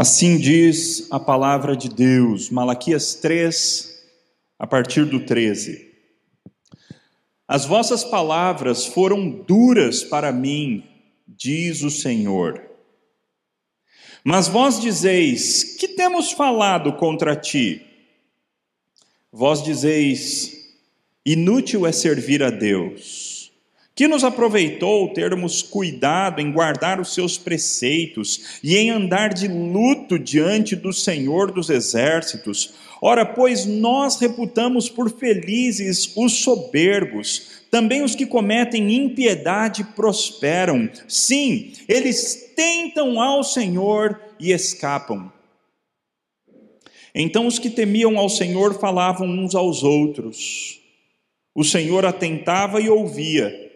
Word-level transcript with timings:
Assim 0.00 0.38
diz 0.38 1.08
a 1.10 1.18
palavra 1.18 1.76
de 1.76 1.88
Deus, 1.88 2.50
Malaquias 2.50 3.16
3, 3.16 4.00
a 4.56 4.64
partir 4.64 5.04
do 5.04 5.26
13. 5.26 5.92
As 7.48 7.64
vossas 7.64 8.04
palavras 8.04 8.86
foram 8.86 9.28
duras 9.28 10.04
para 10.04 10.30
mim, 10.30 10.84
diz 11.26 11.82
o 11.82 11.90
Senhor. 11.90 12.62
Mas 14.22 14.46
vós 14.46 14.80
dizeis: 14.80 15.76
Que 15.76 15.88
temos 15.88 16.30
falado 16.30 16.92
contra 16.92 17.34
ti? 17.34 17.84
Vós 19.32 19.64
dizeis: 19.64 20.76
Inútil 21.26 21.84
é 21.84 21.90
servir 21.90 22.40
a 22.44 22.50
Deus. 22.50 23.37
Que 23.98 24.06
nos 24.06 24.22
aproveitou 24.22 25.12
termos 25.12 25.60
cuidado 25.60 26.40
em 26.40 26.52
guardar 26.52 27.00
os 27.00 27.12
seus 27.12 27.36
preceitos 27.36 28.60
e 28.62 28.76
em 28.76 28.90
andar 28.90 29.34
de 29.34 29.48
luto 29.48 30.16
diante 30.16 30.76
do 30.76 30.92
Senhor 30.92 31.50
dos 31.50 31.68
exércitos? 31.68 32.74
Ora, 33.02 33.26
pois 33.26 33.66
nós 33.66 34.16
reputamos 34.20 34.88
por 34.88 35.10
felizes 35.10 36.12
os 36.16 36.34
soberbos, 36.34 37.64
também 37.72 38.04
os 38.04 38.14
que 38.14 38.24
cometem 38.24 38.94
impiedade 38.94 39.82
prosperam. 39.82 40.88
Sim, 41.08 41.72
eles 41.88 42.52
tentam 42.54 43.20
ao 43.20 43.42
Senhor 43.42 44.16
e 44.38 44.52
escapam. 44.52 45.32
Então 47.12 47.48
os 47.48 47.58
que 47.58 47.68
temiam 47.68 48.16
ao 48.16 48.28
Senhor 48.28 48.78
falavam 48.78 49.26
uns 49.26 49.56
aos 49.56 49.82
outros. 49.82 50.80
O 51.52 51.64
Senhor 51.64 52.06
atentava 52.06 52.80
e 52.80 52.88
ouvia 52.88 53.66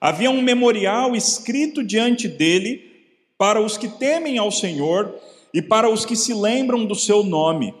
Havia 0.00 0.30
um 0.30 0.40
memorial 0.40 1.14
escrito 1.14 1.84
diante 1.84 2.26
dele 2.26 2.90
para 3.36 3.60
os 3.60 3.76
que 3.76 3.86
temem 3.86 4.38
ao 4.38 4.50
Senhor 4.50 5.14
e 5.52 5.60
para 5.60 5.90
os 5.90 6.06
que 6.06 6.16
se 6.16 6.32
lembram 6.32 6.86
do 6.86 6.94
seu 6.94 7.22
nome. 7.22 7.74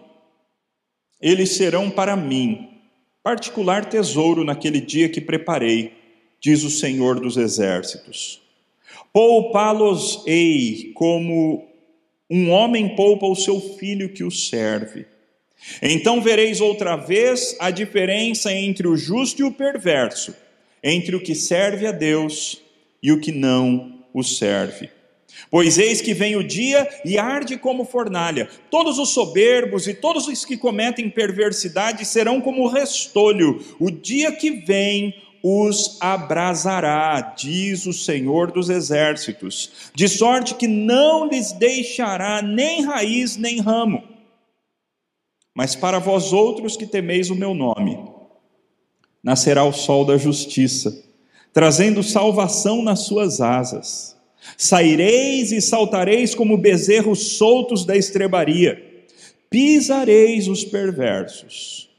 Eles 1.20 1.56
serão 1.56 1.90
para 1.90 2.14
mim 2.16 2.68
particular 3.22 3.84
tesouro 3.84 4.44
naquele 4.44 4.80
dia 4.80 5.08
que 5.08 5.20
preparei, 5.20 5.92
diz 6.40 6.62
o 6.62 6.70
Senhor 6.70 7.20
dos 7.20 7.36
exércitos. 7.36 8.40
Poupá-los-ei 9.12 10.92
como 10.94 11.68
um 12.28 12.50
homem 12.50 12.94
poupa 12.94 13.26
o 13.26 13.36
seu 13.36 13.60
filho 13.60 14.12
que 14.12 14.24
o 14.24 14.30
serve. 14.30 15.06
Então 15.82 16.20
vereis 16.20 16.60
outra 16.60 16.96
vez 16.96 17.56
a 17.60 17.70
diferença 17.70 18.52
entre 18.52 18.88
o 18.88 18.96
justo 18.96 19.40
e 19.40 19.44
o 19.44 19.52
perverso 19.52 20.34
entre 20.82 21.16
o 21.16 21.22
que 21.22 21.34
serve 21.34 21.86
a 21.86 21.92
Deus 21.92 22.60
e 23.02 23.12
o 23.12 23.20
que 23.20 23.32
não 23.32 24.04
o 24.12 24.22
serve. 24.22 24.90
Pois 25.50 25.78
eis 25.78 26.00
que 26.00 26.12
vem 26.12 26.36
o 26.36 26.44
dia 26.44 26.88
e 27.04 27.18
arde 27.18 27.56
como 27.56 27.84
fornalha. 27.84 28.48
Todos 28.70 28.98
os 28.98 29.10
soberbos 29.10 29.86
e 29.86 29.94
todos 29.94 30.26
os 30.26 30.44
que 30.44 30.56
cometem 30.56 31.08
perversidade 31.08 32.04
serão 32.04 32.40
como 32.40 32.66
restolho. 32.66 33.64
O 33.78 33.90
dia 33.90 34.32
que 34.32 34.50
vem 34.50 35.14
os 35.42 35.96
abrasará, 36.00 37.34
diz 37.36 37.86
o 37.86 37.92
Senhor 37.92 38.50
dos 38.50 38.68
exércitos, 38.68 39.90
de 39.94 40.06
sorte 40.06 40.54
que 40.54 40.68
não 40.68 41.26
lhes 41.26 41.52
deixará 41.52 42.42
nem 42.42 42.84
raiz 42.84 43.36
nem 43.36 43.58
ramo. 43.58 44.04
Mas 45.54 45.74
para 45.74 45.98
vós 45.98 46.32
outros 46.32 46.76
que 46.76 46.86
temeis 46.86 47.30
o 47.30 47.34
meu 47.34 47.54
nome, 47.54 47.98
nascerá 49.22 49.64
o 49.64 49.72
sol 49.72 50.04
da 50.04 50.16
justiça, 50.16 51.02
trazendo 51.52 52.02
salvação 52.02 52.82
nas 52.82 53.00
suas 53.00 53.40
asas. 53.40 54.16
Saireis 54.56 55.52
e 55.52 55.60
saltareis 55.60 56.34
como 56.34 56.56
bezerros 56.56 57.36
soltos 57.36 57.84
da 57.84 57.96
estrebaria, 57.96 58.82
pisareis 59.50 60.48
os 60.48 60.64
perversos, 60.64 61.90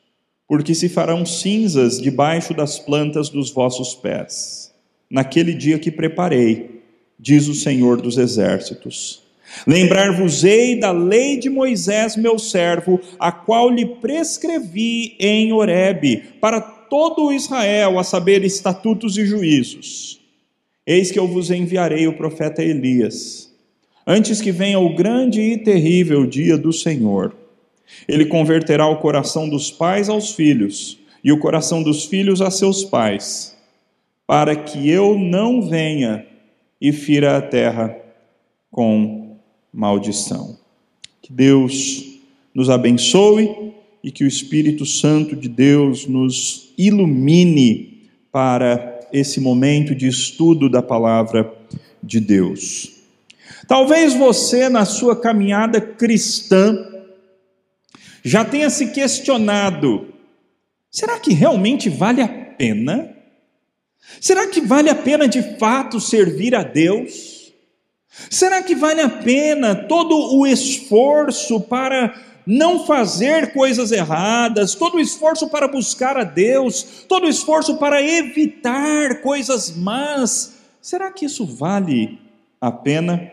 porque 0.47 0.73
se 0.73 0.89
farão 0.89 1.25
cinzas 1.25 2.01
debaixo 2.01 2.53
das 2.53 2.79
plantas 2.79 3.29
dos 3.29 3.51
vossos 3.51 3.93
pés, 3.93 4.73
naquele 5.09 5.53
dia 5.53 5.77
que 5.77 5.91
preparei, 5.91 6.81
diz 7.19 7.47
o 7.47 7.53
Senhor 7.53 8.01
dos 8.01 8.17
exércitos. 8.17 9.21
Lembrar-vos-ei 9.67 10.79
da 10.79 10.91
lei 10.91 11.37
de 11.37 11.49
Moisés, 11.49 12.15
meu 12.15 12.39
servo, 12.39 12.99
a 13.19 13.31
qual 13.31 13.69
lhe 13.69 13.85
prescrevi 13.85 15.15
em 15.19 15.51
Horebe, 15.53 16.23
para 16.39 16.80
todo 16.91 17.31
Israel, 17.31 17.97
a 17.97 18.03
saber, 18.03 18.43
estatutos 18.43 19.17
e 19.17 19.25
juízos. 19.25 20.19
Eis 20.85 21.09
que 21.09 21.17
eu 21.17 21.25
vos 21.25 21.49
enviarei 21.49 22.05
o 22.05 22.17
profeta 22.17 22.61
Elias, 22.61 23.49
antes 24.05 24.41
que 24.41 24.51
venha 24.51 24.77
o 24.77 24.93
grande 24.93 25.39
e 25.39 25.57
terrível 25.57 26.25
dia 26.25 26.57
do 26.57 26.73
Senhor. 26.73 27.33
Ele 28.09 28.25
converterá 28.25 28.85
o 28.87 28.97
coração 28.97 29.47
dos 29.47 29.71
pais 29.71 30.09
aos 30.09 30.35
filhos, 30.35 30.99
e 31.23 31.31
o 31.31 31.39
coração 31.39 31.81
dos 31.81 32.03
filhos 32.03 32.41
a 32.41 32.51
seus 32.51 32.83
pais, 32.83 33.55
para 34.27 34.53
que 34.53 34.89
eu 34.89 35.17
não 35.17 35.61
venha 35.61 36.25
e 36.81 36.91
fira 36.91 37.37
a 37.37 37.41
terra 37.41 37.95
com 38.69 39.37
maldição. 39.71 40.57
Que 41.21 41.31
Deus 41.31 42.19
nos 42.53 42.69
abençoe 42.69 43.71
e 44.03 44.11
que 44.11 44.23
o 44.23 44.27
Espírito 44.27 44.85
Santo 44.85 45.35
de 45.35 45.47
Deus 45.47 46.07
nos 46.07 46.73
ilumine 46.77 48.09
para 48.31 48.99
esse 49.13 49.39
momento 49.39 49.93
de 49.93 50.07
estudo 50.07 50.69
da 50.69 50.81
palavra 50.81 51.53
de 52.01 52.19
Deus. 52.19 52.91
Talvez 53.67 54.13
você, 54.13 54.69
na 54.69 54.85
sua 54.85 55.15
caminhada 55.15 55.79
cristã, 55.79 56.77
já 58.23 58.43
tenha 58.43 58.69
se 58.69 58.87
questionado: 58.87 60.07
será 60.89 61.19
que 61.19 61.33
realmente 61.33 61.89
vale 61.89 62.21
a 62.21 62.27
pena? 62.27 63.15
Será 64.19 64.47
que 64.47 64.61
vale 64.61 64.89
a 64.89 64.95
pena 64.95 65.27
de 65.27 65.57
fato 65.57 65.99
servir 65.99 66.55
a 66.55 66.63
Deus? 66.63 67.53
Será 68.29 68.61
que 68.61 68.75
vale 68.75 69.01
a 69.01 69.09
pena 69.09 69.73
todo 69.73 70.15
o 70.35 70.45
esforço 70.45 71.61
para 71.61 72.13
não 72.51 72.85
fazer 72.85 73.53
coisas 73.53 73.93
erradas, 73.93 74.75
todo 74.75 74.95
o 74.95 74.99
esforço 74.99 75.47
para 75.47 75.69
buscar 75.69 76.17
a 76.17 76.25
Deus, 76.25 77.05
todo 77.07 77.25
o 77.25 77.29
esforço 77.29 77.77
para 77.77 78.03
evitar 78.03 79.21
coisas 79.21 79.73
más, 79.73 80.57
será 80.81 81.09
que 81.09 81.25
isso 81.25 81.45
vale 81.45 82.19
a 82.59 82.69
pena? 82.69 83.31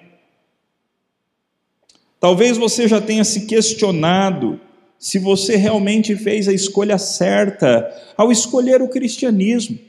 Talvez 2.20 2.56
você 2.56 2.86
já 2.86 3.00
tenha 3.00 3.24
se 3.24 3.46
questionado 3.46 4.60
se 5.00 5.18
você 5.18 5.56
realmente 5.56 6.14
fez 6.14 6.46
a 6.46 6.52
escolha 6.52 6.96
certa 6.96 7.92
ao 8.16 8.30
escolher 8.30 8.80
o 8.80 8.88
cristianismo, 8.88 9.80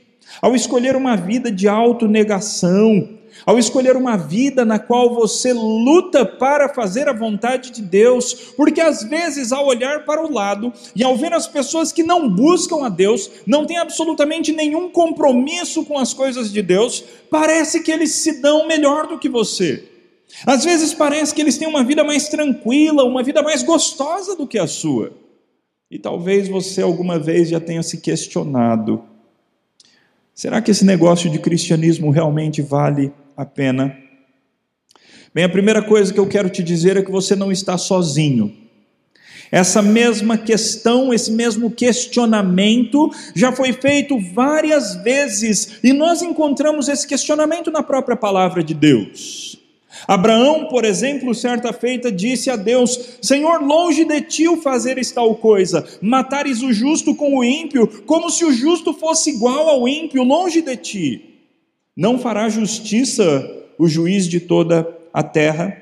ao 0.42 0.56
escolher 0.56 0.96
uma 0.96 1.16
vida 1.16 1.52
de 1.52 1.68
autonegação, 1.68 3.08
ao 3.44 3.58
escolher 3.58 3.96
uma 3.96 4.16
vida 4.16 4.64
na 4.64 4.78
qual 4.78 5.14
você 5.14 5.52
luta 5.52 6.24
para 6.24 6.68
fazer 6.68 7.08
a 7.08 7.12
vontade 7.12 7.70
de 7.70 7.82
Deus, 7.82 8.52
porque 8.56 8.80
às 8.80 9.02
vezes, 9.02 9.52
ao 9.52 9.66
olhar 9.66 10.04
para 10.04 10.24
o 10.24 10.32
lado 10.32 10.72
e 10.94 11.02
ao 11.02 11.16
ver 11.16 11.32
as 11.32 11.46
pessoas 11.46 11.92
que 11.92 12.02
não 12.02 12.28
buscam 12.28 12.84
a 12.84 12.88
Deus, 12.88 13.30
não 13.46 13.66
têm 13.66 13.78
absolutamente 13.78 14.52
nenhum 14.52 14.90
compromisso 14.90 15.84
com 15.84 15.98
as 15.98 16.14
coisas 16.14 16.52
de 16.52 16.62
Deus, 16.62 17.04
parece 17.30 17.80
que 17.80 17.90
eles 17.90 18.12
se 18.12 18.40
dão 18.40 18.66
melhor 18.66 19.06
do 19.06 19.18
que 19.18 19.28
você. 19.28 19.84
Às 20.46 20.64
vezes 20.64 20.94
parece 20.94 21.34
que 21.34 21.40
eles 21.40 21.58
têm 21.58 21.68
uma 21.68 21.84
vida 21.84 22.04
mais 22.04 22.28
tranquila, 22.28 23.04
uma 23.04 23.22
vida 23.22 23.42
mais 23.42 23.62
gostosa 23.62 24.36
do 24.36 24.46
que 24.46 24.58
a 24.58 24.66
sua. 24.66 25.12
E 25.90 25.98
talvez 25.98 26.48
você 26.48 26.82
alguma 26.82 27.18
vez 27.18 27.48
já 27.48 27.58
tenha 27.58 27.82
se 27.82 27.98
questionado: 27.98 29.02
será 30.34 30.62
que 30.62 30.70
esse 30.70 30.84
negócio 30.84 31.28
de 31.28 31.38
cristianismo 31.38 32.10
realmente 32.10 32.62
vale 32.62 33.12
a 33.40 33.46
pena. 33.46 33.96
Bem, 35.32 35.44
a 35.44 35.48
primeira 35.48 35.80
coisa 35.80 36.12
que 36.12 36.20
eu 36.20 36.26
quero 36.26 36.50
te 36.50 36.62
dizer 36.62 36.98
é 36.98 37.02
que 37.02 37.10
você 37.10 37.34
não 37.34 37.50
está 37.50 37.78
sozinho. 37.78 38.54
Essa 39.50 39.80
mesma 39.80 40.36
questão, 40.36 41.12
esse 41.12 41.32
mesmo 41.32 41.70
questionamento 41.70 43.10
já 43.34 43.50
foi 43.50 43.72
feito 43.72 44.20
várias 44.34 44.96
vezes 44.96 45.78
e 45.82 45.94
nós 45.94 46.20
encontramos 46.20 46.86
esse 46.86 47.06
questionamento 47.06 47.70
na 47.70 47.82
própria 47.82 48.14
palavra 48.14 48.62
de 48.62 48.74
Deus. 48.74 49.58
Abraão, 50.06 50.66
por 50.66 50.84
exemplo, 50.84 51.34
certa 51.34 51.72
feita 51.72 52.12
disse 52.12 52.50
a 52.50 52.56
Deus: 52.56 53.16
Senhor, 53.22 53.62
longe 53.62 54.04
de 54.04 54.20
ti 54.20 54.48
o 54.48 54.58
fazeres 54.58 55.12
tal 55.12 55.34
coisa, 55.34 55.82
matares 56.02 56.60
o 56.60 56.74
justo 56.74 57.14
com 57.14 57.38
o 57.38 57.42
ímpio, 57.42 57.88
como 58.04 58.28
se 58.28 58.44
o 58.44 58.52
justo 58.52 58.92
fosse 58.92 59.30
igual 59.30 59.66
ao 59.66 59.88
ímpio, 59.88 60.22
longe 60.22 60.60
de 60.60 60.76
ti. 60.76 61.29
Não 61.96 62.18
fará 62.18 62.48
justiça 62.48 63.48
o 63.78 63.88
juiz 63.88 64.28
de 64.28 64.40
toda 64.40 64.86
a 65.12 65.22
terra? 65.22 65.76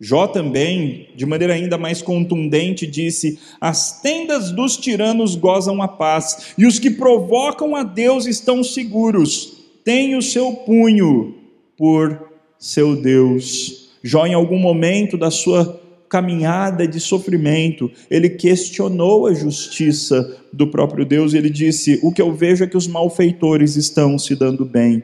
Jó 0.00 0.26
também, 0.26 1.08
de 1.16 1.24
maneira 1.24 1.54
ainda 1.54 1.78
mais 1.78 2.02
contundente, 2.02 2.86
disse: 2.86 3.38
As 3.60 4.00
tendas 4.02 4.50
dos 4.50 4.76
tiranos 4.76 5.34
gozam 5.34 5.80
a 5.80 5.88
paz, 5.88 6.54
e 6.58 6.66
os 6.66 6.78
que 6.78 6.90
provocam 6.90 7.74
a 7.74 7.82
Deus 7.82 8.26
estão 8.26 8.62
seguros. 8.62 9.56
Tem 9.84 10.16
o 10.16 10.22
seu 10.22 10.52
punho 10.52 11.34
por 11.76 12.30
seu 12.58 12.94
Deus. 12.94 13.90
Jó, 14.02 14.26
em 14.26 14.34
algum 14.34 14.58
momento 14.58 15.16
da 15.16 15.30
sua 15.30 15.80
caminhada 16.08 16.86
de 16.86 17.00
sofrimento, 17.00 17.90
ele 18.10 18.30
questionou 18.30 19.26
a 19.26 19.34
justiça 19.34 20.38
do 20.52 20.66
próprio 20.66 21.04
Deus 21.04 21.32
e 21.32 21.38
ele 21.38 21.50
disse: 21.50 21.98
O 22.02 22.12
que 22.12 22.20
eu 22.20 22.32
vejo 22.32 22.64
é 22.64 22.66
que 22.66 22.76
os 22.76 22.86
malfeitores 22.86 23.76
estão 23.76 24.18
se 24.18 24.34
dando 24.34 24.64
bem. 24.64 25.02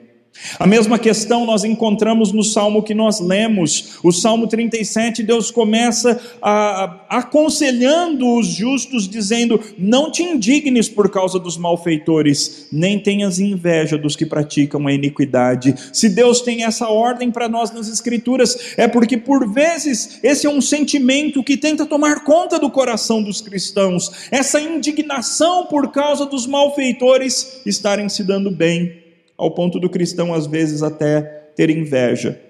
A 0.58 0.66
mesma 0.66 0.98
questão 0.98 1.44
nós 1.44 1.62
encontramos 1.62 2.32
no 2.32 2.42
salmo 2.42 2.82
que 2.82 2.94
nós 2.94 3.20
lemos, 3.20 3.98
o 4.02 4.10
salmo 4.10 4.46
37. 4.46 5.22
Deus 5.22 5.50
começa 5.50 6.20
a, 6.40 6.84
a, 6.84 7.18
aconselhando 7.18 8.26
os 8.36 8.46
justos, 8.46 9.08
dizendo: 9.08 9.60
Não 9.78 10.10
te 10.10 10.22
indignes 10.22 10.88
por 10.88 11.10
causa 11.10 11.38
dos 11.38 11.56
malfeitores, 11.58 12.66
nem 12.72 12.98
tenhas 12.98 13.38
inveja 13.38 13.98
dos 13.98 14.16
que 14.16 14.24
praticam 14.24 14.86
a 14.86 14.92
iniquidade. 14.92 15.74
Se 15.92 16.08
Deus 16.08 16.40
tem 16.40 16.64
essa 16.64 16.88
ordem 16.88 17.30
para 17.30 17.48
nós 17.48 17.70
nas 17.70 17.88
Escrituras, 17.88 18.74
é 18.76 18.88
porque 18.88 19.16
por 19.16 19.52
vezes 19.52 20.18
esse 20.22 20.46
é 20.46 20.50
um 20.50 20.62
sentimento 20.62 21.42
que 21.42 21.56
tenta 21.56 21.84
tomar 21.84 22.24
conta 22.24 22.58
do 22.58 22.70
coração 22.70 23.22
dos 23.22 23.40
cristãos, 23.40 24.28
essa 24.30 24.60
indignação 24.60 25.66
por 25.66 25.92
causa 25.92 26.24
dos 26.24 26.46
malfeitores 26.46 27.60
estarem 27.66 28.08
se 28.08 28.24
dando 28.24 28.50
bem 28.50 29.01
ao 29.42 29.50
ponto 29.50 29.80
do 29.80 29.90
cristão 29.90 30.32
às 30.32 30.46
vezes 30.46 30.82
até 30.82 31.20
ter 31.56 31.68
inveja 31.68 32.40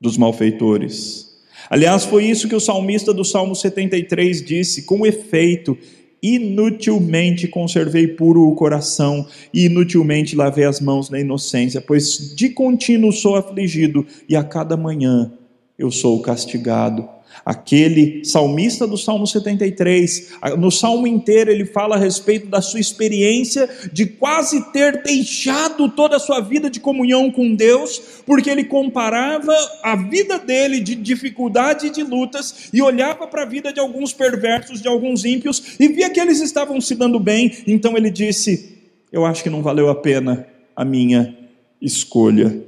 dos 0.00 0.18
malfeitores. 0.18 1.30
Aliás, 1.70 2.04
foi 2.04 2.24
isso 2.24 2.48
que 2.48 2.56
o 2.56 2.60
salmista 2.60 3.14
do 3.14 3.24
Salmo 3.24 3.54
73 3.54 4.44
disse: 4.44 4.82
com 4.82 5.06
efeito, 5.06 5.78
inutilmente 6.20 7.46
conservei 7.46 8.08
puro 8.08 8.48
o 8.48 8.54
coração 8.56 9.26
e 9.54 9.66
inutilmente 9.66 10.34
lavei 10.34 10.64
as 10.64 10.80
mãos 10.80 11.08
na 11.08 11.20
inocência, 11.20 11.80
pois 11.80 12.34
de 12.34 12.48
contínuo 12.48 13.12
sou 13.12 13.36
afligido 13.36 14.04
e 14.28 14.34
a 14.34 14.42
cada 14.42 14.76
manhã 14.76 15.32
eu 15.78 15.90
sou 15.90 16.20
castigado. 16.20 17.08
Aquele 17.44 18.24
salmista 18.24 18.86
do 18.86 18.96
Salmo 18.96 19.26
73, 19.26 20.32
no 20.58 20.70
salmo 20.70 21.06
inteiro 21.06 21.50
ele 21.50 21.64
fala 21.64 21.96
a 21.96 21.98
respeito 21.98 22.46
da 22.46 22.60
sua 22.60 22.78
experiência 22.78 23.68
de 23.92 24.06
quase 24.06 24.72
ter 24.72 25.02
deixado 25.02 25.88
toda 25.88 26.16
a 26.16 26.20
sua 26.20 26.40
vida 26.40 26.70
de 26.70 26.78
comunhão 26.78 27.30
com 27.30 27.54
Deus, 27.54 28.00
porque 28.24 28.48
ele 28.48 28.64
comparava 28.64 29.52
a 29.82 29.96
vida 29.96 30.38
dele 30.38 30.80
de 30.80 30.94
dificuldade 30.94 31.88
e 31.88 31.90
de 31.90 32.02
lutas 32.02 32.70
e 32.72 32.80
olhava 32.80 33.26
para 33.26 33.42
a 33.42 33.46
vida 33.46 33.72
de 33.72 33.80
alguns 33.80 34.12
perversos, 34.12 34.80
de 34.80 34.88
alguns 34.88 35.24
ímpios 35.24 35.76
e 35.80 35.88
via 35.88 36.10
que 36.10 36.20
eles 36.20 36.40
estavam 36.40 36.80
se 36.80 36.94
dando 36.94 37.18
bem, 37.18 37.56
então 37.66 37.96
ele 37.96 38.10
disse: 38.10 38.78
Eu 39.10 39.24
acho 39.24 39.42
que 39.42 39.50
não 39.50 39.62
valeu 39.62 39.88
a 39.88 39.94
pena 39.94 40.46
a 40.76 40.84
minha 40.84 41.36
escolha. 41.80 42.62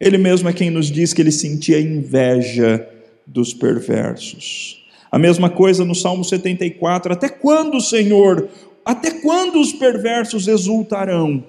Ele 0.00 0.18
mesmo 0.18 0.48
é 0.48 0.52
quem 0.52 0.70
nos 0.70 0.90
diz 0.90 1.12
que 1.12 1.22
ele 1.22 1.30
sentia 1.30 1.80
inveja 1.80 2.88
dos 3.26 3.54
perversos. 3.54 4.84
A 5.10 5.18
mesma 5.18 5.50
coisa 5.50 5.84
no 5.84 5.94
Salmo 5.94 6.24
74: 6.24 7.12
Até 7.12 7.28
quando, 7.28 7.80
Senhor, 7.80 8.48
até 8.84 9.10
quando 9.10 9.60
os 9.60 9.72
perversos 9.72 10.48
exultarão? 10.48 11.44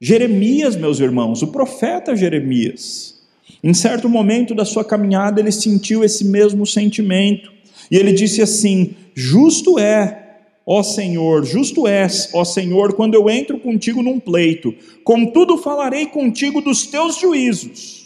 Jeremias, 0.00 0.76
meus 0.76 1.00
irmãos, 1.00 1.42
o 1.42 1.48
profeta 1.48 2.16
Jeremias, 2.16 3.22
em 3.62 3.72
certo 3.72 4.08
momento 4.08 4.54
da 4.54 4.64
sua 4.64 4.84
caminhada, 4.84 5.40
ele 5.40 5.52
sentiu 5.52 6.04
esse 6.04 6.24
mesmo 6.24 6.66
sentimento, 6.66 7.52
e 7.90 7.96
ele 7.96 8.12
disse 8.12 8.42
assim: 8.42 8.94
Justo 9.14 9.78
é, 9.78 10.40
ó 10.66 10.82
Senhor, 10.82 11.44
justo 11.44 11.86
és, 11.86 12.30
ó 12.34 12.44
Senhor, 12.44 12.94
quando 12.94 13.14
eu 13.14 13.30
entro 13.30 13.58
contigo 13.58 14.02
num 14.02 14.18
pleito, 14.18 14.74
contudo 15.04 15.56
falarei 15.56 16.06
contigo 16.06 16.60
dos 16.60 16.86
teus 16.86 17.18
juízos. 17.20 18.03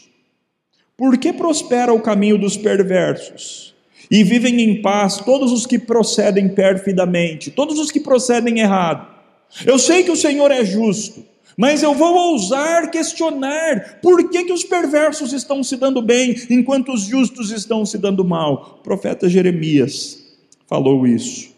Por 0.99 1.17
que 1.17 1.33
prospera 1.33 1.93
o 1.93 2.01
caminho 2.01 2.37
dos 2.37 2.57
perversos? 2.57 3.73
E 4.11 4.25
vivem 4.25 4.61
em 4.61 4.83
paz 4.83 5.19
todos 5.19 5.53
os 5.53 5.65
que 5.65 5.79
procedem 5.79 6.49
perfidamente, 6.49 7.53
todos 7.53 7.79
os 7.79 7.93
que 7.93 8.01
procedem 8.01 8.59
errado. 8.59 9.07
Eu 9.65 9.79
sei 9.79 10.03
que 10.03 10.11
o 10.11 10.17
Senhor 10.17 10.51
é 10.51 10.65
justo, 10.65 11.25
mas 11.57 11.85
eu 11.85 11.95
vou 11.95 12.17
ousar 12.33 12.91
questionar 12.91 14.01
por 14.03 14.29
que, 14.29 14.43
que 14.43 14.53
os 14.53 14.65
perversos 14.65 15.33
estão 15.33 15.63
se 15.63 15.77
dando 15.77 16.03
bem 16.03 16.35
enquanto 16.51 16.93
os 16.93 17.03
justos 17.03 17.53
estão 17.53 17.87
se 17.87 17.97
dando 17.97 18.25
mal. 18.25 18.79
O 18.81 18.83
profeta 18.83 19.29
Jeremias 19.29 20.19
falou 20.67 21.07
isso. 21.07 21.51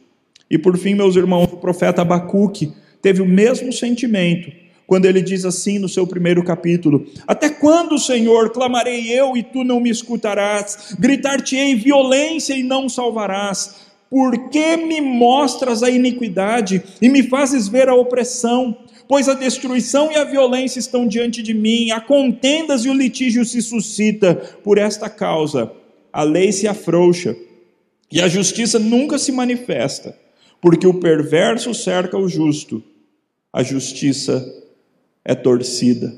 E 0.51 0.59
por 0.59 0.77
fim, 0.77 0.95
meus 0.95 1.17
irmãos, 1.17 1.51
o 1.51 1.57
profeta 1.57 2.03
Abacuque 2.03 2.75
teve 3.01 3.23
o 3.23 3.27
mesmo 3.27 3.73
sentimento 3.73 4.53
quando 4.91 5.05
ele 5.05 5.23
diz 5.23 5.45
assim 5.45 5.79
no 5.79 5.89
seu 5.89 6.05
primeiro 6.05 6.43
capítulo: 6.43 7.07
Até 7.25 7.49
quando, 7.49 7.97
Senhor, 7.97 8.51
clamarei 8.51 9.09
eu 9.09 9.37
e 9.37 9.43
tu 9.45 9.63
não 9.63 9.79
me 9.79 9.89
escutarás? 9.89 10.97
Gritar-te-ei 10.99 11.77
violência 11.77 12.55
e 12.55 12.65
não 12.65 12.89
salvarás. 12.89 13.77
Por 14.11 14.49
que 14.49 14.77
me 14.77 15.01
mostras 15.01 15.85
a 15.85 15.91
iniquidade 15.91 16.83
e 17.01 17.09
me 17.09 17.23
fazes 17.23 17.69
ver 17.69 17.89
a 17.89 17.95
opressão? 17.95 18.79
Pois 19.07 19.29
a 19.29 19.35
destruição 19.35 20.11
e 20.11 20.17
a 20.17 20.25
violência 20.25 20.81
estão 20.81 21.07
diante 21.07 21.41
de 21.41 21.55
mim, 21.55 21.93
há 21.93 22.01
contendas 22.01 22.85
e 22.85 22.89
o 22.89 22.93
litígio 22.93 23.45
se 23.45 23.63
suscita. 23.63 24.35
Por 24.35 24.77
esta 24.77 25.09
causa, 25.09 25.71
a 26.13 26.25
lei 26.25 26.51
se 26.51 26.67
afrouxa 26.67 27.37
e 28.11 28.21
a 28.21 28.27
justiça 28.27 28.77
nunca 28.81 29.19
se 29.19 29.31
manifesta, 29.31 30.19
porque 30.61 30.85
o 30.85 30.95
perverso 30.95 31.73
cerca 31.73 32.19
o 32.19 32.29
justo, 32.29 32.83
a 33.53 33.63
justiça 33.63 34.60
é 35.25 35.35
torcida. 35.35 36.13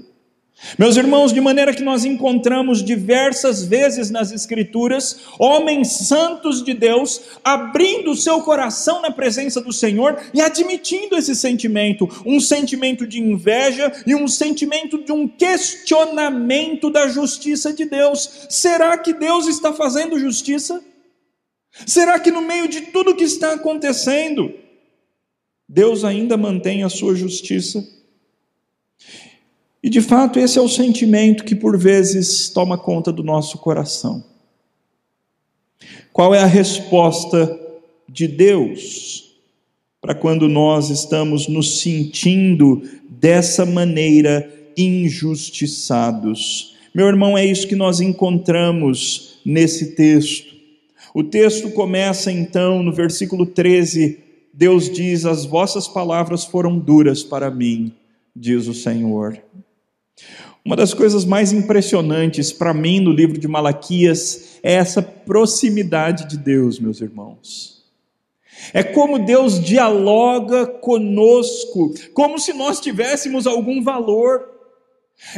Meus 0.79 0.97
irmãos, 0.97 1.33
de 1.33 1.41
maneira 1.41 1.75
que 1.75 1.83
nós 1.83 2.05
encontramos 2.05 2.85
diversas 2.85 3.65
vezes 3.65 4.11
nas 4.11 4.31
Escrituras 4.31 5.21
homens 5.39 5.89
santos 6.07 6.63
de 6.63 6.73
Deus 6.73 7.21
abrindo 7.43 8.13
o 8.13 8.17
seu 8.17 8.41
coração 8.43 9.03
na 9.03 9.11
presença 9.11 9.61
do 9.61 9.73
Senhor 9.73 10.21
e 10.33 10.41
admitindo 10.41 11.17
esse 11.17 11.35
sentimento, 11.35 12.09
um 12.25 12.39
sentimento 12.39 13.07
de 13.07 13.21
inveja 13.21 13.93
e 14.07 14.15
um 14.15 14.29
sentimento 14.29 15.03
de 15.03 15.11
um 15.11 15.27
questionamento 15.27 16.91
da 16.91 17.09
justiça 17.09 17.73
de 17.73 17.85
Deus. 17.85 18.47
Será 18.49 18.97
que 18.97 19.13
Deus 19.13 19.49
está 19.49 19.73
fazendo 19.73 20.19
justiça? 20.19 20.83
Será 21.87 22.21
que 22.21 22.31
no 22.31 22.41
meio 22.41 22.69
de 22.69 22.83
tudo 22.83 23.17
que 23.17 23.25
está 23.25 23.55
acontecendo, 23.55 24.55
Deus 25.69 26.05
ainda 26.05 26.37
mantém 26.37 26.85
a 26.85 26.89
sua 26.89 27.17
justiça? 27.17 28.02
E 29.83 29.91
de 29.91 30.01
fato, 30.01 30.39
esse 30.39 30.59
é 30.59 30.63
o 30.63 30.69
sentimento 30.69 31.45
que 31.45 31.57
por 31.57 31.77
vezes 31.77 32.49
toma 32.49 32.79
conta 32.79 33.11
do 33.11 33.25
nosso 33.25 33.59
coração. 33.59 34.25
Qual 36.13 36.35
é 36.35 36.39
a 36.39 36.47
resposta 36.47 37.59
de 38.09 38.29
Deus 38.29 39.35
para 40.01 40.15
quando 40.15 40.49
nós 40.49 40.91
estamos 40.91 41.49
nos 41.49 41.81
sentindo 41.81 42.83
dessa 43.09 43.67
maneira 43.67 44.49
injustiçados? 44.77 46.77
Meu 46.95 47.09
irmão, 47.09 47.37
é 47.37 47.45
isso 47.45 47.67
que 47.67 47.75
nós 47.75 48.01
encontramos 48.01 49.41
nesse 49.45 49.97
texto. 49.97 50.53
O 51.15 51.25
texto 51.25 51.71
começa 51.71 52.31
então 52.31 52.83
no 52.83 52.93
versículo 52.93 53.47
13. 53.47 54.19
Deus 54.53 54.91
diz: 54.91 55.25
As 55.25 55.45
vossas 55.45 55.89
palavras 55.89 56.45
foram 56.45 56.79
duras 56.79 57.23
para 57.23 57.51
mim, 57.51 57.93
diz 58.37 58.69
o 58.69 58.75
Senhor. 58.75 59.41
Uma 60.65 60.77
das 60.77 60.95
coisas 60.95 61.25
mais 61.25 61.53
impressionantes 61.53 62.53
para 62.53 62.73
mim 62.73 63.01
no 63.01 63.11
livro 63.11 63.37
de 63.39 63.49
Malaquias 63.49 64.59
é 64.63 64.75
essa 64.75 65.03
proximidade 65.03 66.29
de 66.29 66.37
Deus, 66.37 66.79
meus 66.79 67.01
irmãos. 67.01 67.83
É 68.73 68.83
como 68.83 69.19
Deus 69.19 69.59
dialoga 69.59 70.67
conosco, 70.67 71.93
como 72.15 72.39
se 72.39 72.53
nós 72.53 72.81
tivéssemos 72.81 73.47
algum 73.47 73.83
valor. 73.83 74.51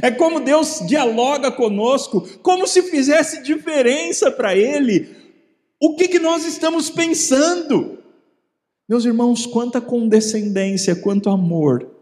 É 0.02 0.10
como 0.10 0.40
Deus 0.40 0.82
dialoga 0.86 1.50
conosco, 1.50 2.20
como 2.42 2.66
se 2.66 2.82
fizesse 2.82 3.42
diferença 3.42 4.30
para 4.30 4.54
Ele. 4.54 5.08
O 5.80 5.96
que, 5.96 6.06
que 6.06 6.18
nós 6.18 6.44
estamos 6.44 6.90
pensando? 6.90 7.98
Meus 8.86 9.06
irmãos, 9.06 9.46
quanta 9.46 9.80
condescendência, 9.80 10.94
quanto 10.94 11.30
amor 11.30 11.93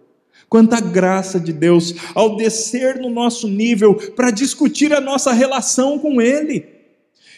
Quanta 0.49 0.81
graça 0.81 1.41
de 1.41 1.53
Deus 1.53 1.95
ao 2.15 2.37
descer 2.37 3.01
no 3.01 3.09
nosso 3.09 3.49
nível 3.49 3.95
para 4.12 4.31
discutir 4.31 4.93
a 4.93 5.01
nossa 5.01 5.33
relação 5.33 5.99
com 5.99 6.21
Ele. 6.21 6.67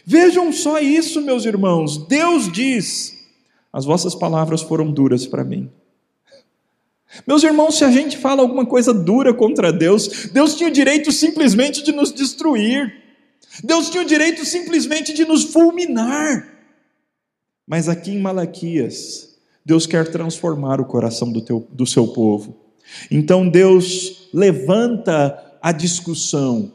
Vejam 0.04 0.52
só 0.52 0.80
isso, 0.80 1.20
meus 1.20 1.44
irmãos. 1.44 1.96
Deus 2.06 2.52
diz: 2.52 3.16
As 3.72 3.84
vossas 3.84 4.14
palavras 4.14 4.62
foram 4.62 4.90
duras 4.90 5.26
para 5.26 5.44
mim. 5.44 5.70
Meus 7.26 7.44
irmãos, 7.44 7.78
se 7.78 7.84
a 7.84 7.90
gente 7.90 8.18
fala 8.18 8.42
alguma 8.42 8.66
coisa 8.66 8.92
dura 8.92 9.32
contra 9.32 9.72
Deus, 9.72 10.28
Deus 10.32 10.56
tinha 10.56 10.68
o 10.68 10.72
direito 10.72 11.12
simplesmente 11.12 11.82
de 11.82 11.92
nos 11.92 12.12
destruir. 12.12 13.02
Deus 13.62 13.88
tinha 13.88 14.02
o 14.02 14.06
direito 14.06 14.44
simplesmente 14.44 15.12
de 15.12 15.24
nos 15.24 15.44
fulminar. 15.44 16.48
Mas 17.66 17.88
aqui 17.88 18.10
em 18.10 18.20
Malaquias, 18.20 19.36
Deus 19.64 19.86
quer 19.86 20.10
transformar 20.10 20.80
o 20.80 20.84
coração 20.84 21.30
do, 21.30 21.40
teu, 21.40 21.66
do 21.70 21.86
seu 21.86 22.08
povo. 22.08 22.56
Então 23.10 23.48
Deus 23.48 24.28
levanta 24.32 25.56
a 25.60 25.72
discussão. 25.72 26.72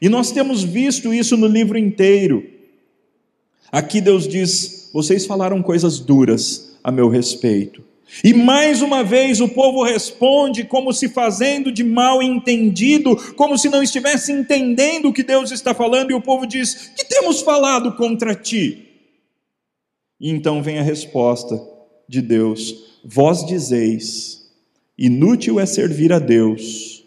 E 0.00 0.08
nós 0.08 0.32
temos 0.32 0.62
visto 0.62 1.12
isso 1.12 1.36
no 1.36 1.46
livro 1.46 1.76
inteiro. 1.76 2.44
Aqui 3.70 4.00
Deus 4.00 4.26
diz: 4.26 4.90
vocês 4.92 5.26
falaram 5.26 5.62
coisas 5.62 5.98
duras 5.98 6.78
a 6.82 6.90
meu 6.90 7.08
respeito. 7.08 7.84
E 8.24 8.34
mais 8.34 8.82
uma 8.82 9.04
vez 9.04 9.40
o 9.40 9.48
povo 9.48 9.84
responde 9.84 10.64
como 10.64 10.92
se 10.92 11.08
fazendo 11.08 11.70
de 11.70 11.84
mal 11.84 12.20
entendido, 12.20 13.14
como 13.34 13.56
se 13.56 13.68
não 13.68 13.82
estivesse 13.82 14.32
entendendo 14.32 15.08
o 15.08 15.12
que 15.12 15.22
Deus 15.22 15.52
está 15.52 15.72
falando, 15.72 16.10
e 16.10 16.14
o 16.14 16.20
povo 16.20 16.44
diz: 16.46 16.90
Que 16.96 17.04
temos 17.04 17.40
falado 17.40 17.92
contra 17.94 18.34
ti? 18.34 18.88
E 20.20 20.28
então 20.28 20.62
vem 20.62 20.78
a 20.78 20.82
resposta 20.82 21.60
de 22.08 22.20
Deus: 22.20 22.98
Vós 23.04 23.46
dizeis, 23.46 24.39
inútil 25.00 25.58
é 25.58 25.66
servir 25.66 26.12
a 26.12 26.20
Deus 26.20 27.00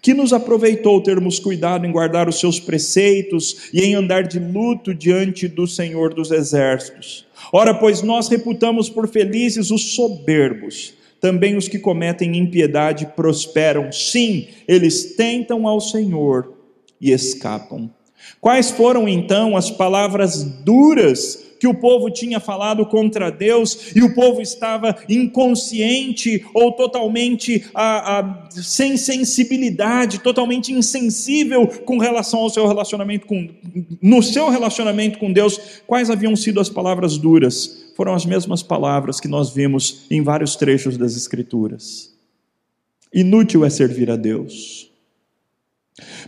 que 0.00 0.14
nos 0.14 0.32
aproveitou 0.32 1.00
termos 1.02 1.38
cuidado 1.38 1.86
em 1.86 1.92
guardar 1.92 2.28
os 2.28 2.38
seus 2.40 2.58
preceitos 2.58 3.68
e 3.72 3.82
em 3.82 3.94
andar 3.94 4.24
de 4.24 4.38
luto 4.38 4.94
diante 4.94 5.48
do 5.48 5.66
Senhor 5.66 6.12
dos 6.14 6.30
Exércitos. 6.30 7.26
Ora, 7.52 7.74
pois 7.74 8.02
nós 8.02 8.28
reputamos 8.28 8.88
por 8.88 9.08
felizes 9.08 9.70
os 9.70 9.94
soberbos, 9.94 10.94
também 11.20 11.56
os 11.56 11.68
que 11.68 11.78
cometem 11.78 12.36
impiedade 12.36 13.06
prosperam. 13.14 13.90
Sim, 13.92 14.48
eles 14.66 15.14
tentam 15.14 15.66
ao 15.66 15.80
Senhor 15.80 16.52
e 17.00 17.12
escapam. 17.12 17.90
Quais 18.40 18.70
foram 18.70 19.08
então 19.08 19.56
as 19.56 19.70
palavras 19.70 20.42
duras 20.42 21.45
que 21.58 21.66
o 21.66 21.74
povo 21.74 22.10
tinha 22.10 22.40
falado 22.40 22.84
contra 22.86 23.30
Deus 23.30 23.94
e 23.94 24.02
o 24.02 24.14
povo 24.14 24.40
estava 24.40 24.96
inconsciente 25.08 26.44
ou 26.54 26.72
totalmente 26.72 27.66
a, 27.74 28.20
a, 28.20 28.50
sem 28.50 28.96
sensibilidade, 28.96 30.20
totalmente 30.20 30.72
insensível 30.72 31.66
com 31.84 31.98
relação 31.98 32.40
ao 32.40 32.50
seu 32.50 32.66
relacionamento 32.66 33.26
com 33.26 33.48
no 34.02 34.22
seu 34.22 34.48
relacionamento 34.48 35.18
com 35.18 35.32
Deus, 35.32 35.82
quais 35.86 36.10
haviam 36.10 36.34
sido 36.36 36.60
as 36.60 36.68
palavras 36.68 37.18
duras? 37.18 37.92
Foram 37.96 38.14
as 38.14 38.26
mesmas 38.26 38.62
palavras 38.62 39.20
que 39.20 39.28
nós 39.28 39.54
vimos 39.54 40.06
em 40.10 40.22
vários 40.22 40.56
trechos 40.56 40.96
das 40.96 41.16
Escrituras. 41.16 42.14
Inútil 43.12 43.64
é 43.64 43.70
servir 43.70 44.10
a 44.10 44.16
Deus. 44.16 44.90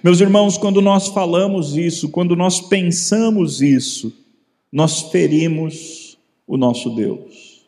Meus 0.03 0.21
irmãos, 0.21 0.57
quando 0.57 0.81
nós 0.81 1.09
falamos 1.09 1.77
isso, 1.77 2.09
quando 2.09 2.35
nós 2.35 2.61
pensamos 2.61 3.61
isso, 3.61 4.13
nós 4.73 5.03
ferimos 5.03 6.19
o 6.47 6.57
nosso 6.57 6.91
Deus. 6.91 7.67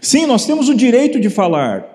Sim, 0.00 0.26
nós 0.26 0.46
temos 0.46 0.68
o 0.68 0.74
direito 0.74 1.20
de 1.20 1.28
falar. 1.28 1.94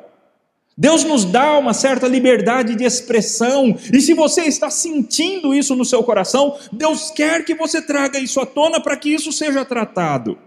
Deus 0.78 1.04
nos 1.04 1.26
dá 1.26 1.58
uma 1.58 1.74
certa 1.74 2.08
liberdade 2.08 2.74
de 2.74 2.86
expressão, 2.86 3.76
e 3.92 4.00
se 4.00 4.14
você 4.14 4.44
está 4.44 4.70
sentindo 4.70 5.54
isso 5.54 5.76
no 5.76 5.84
seu 5.84 6.02
coração, 6.04 6.58
Deus 6.72 7.12
quer 7.12 7.44
que 7.44 7.54
você 7.54 7.82
traga 7.82 8.18
isso 8.18 8.40
à 8.40 8.46
tona 8.46 8.80
para 8.80 8.96
que 8.96 9.10
isso 9.10 9.32
seja 9.34 9.66
tratado. 9.66 10.38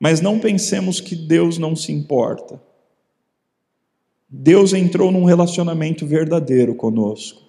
Mas 0.00 0.20
não 0.20 0.40
pensemos 0.40 1.00
que 1.00 1.14
Deus 1.14 1.58
não 1.58 1.76
se 1.76 1.92
importa. 1.92 2.60
Deus 4.28 4.72
entrou 4.72 5.12
num 5.12 5.24
relacionamento 5.24 6.04
verdadeiro 6.04 6.74
conosco. 6.74 7.45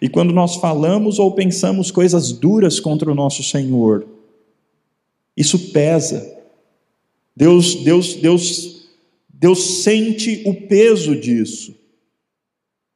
E 0.00 0.08
quando 0.08 0.32
nós 0.32 0.56
falamos 0.56 1.18
ou 1.18 1.32
pensamos 1.32 1.90
coisas 1.90 2.32
duras 2.32 2.78
contra 2.78 3.10
o 3.10 3.14
nosso 3.14 3.42
Senhor, 3.42 4.06
isso 5.36 5.70
pesa. 5.70 6.36
Deus, 7.34 7.76
Deus, 7.76 8.14
Deus, 8.14 8.88
Deus 9.28 9.82
sente 9.82 10.42
o 10.44 10.54
peso 10.54 11.14
disso. 11.14 11.74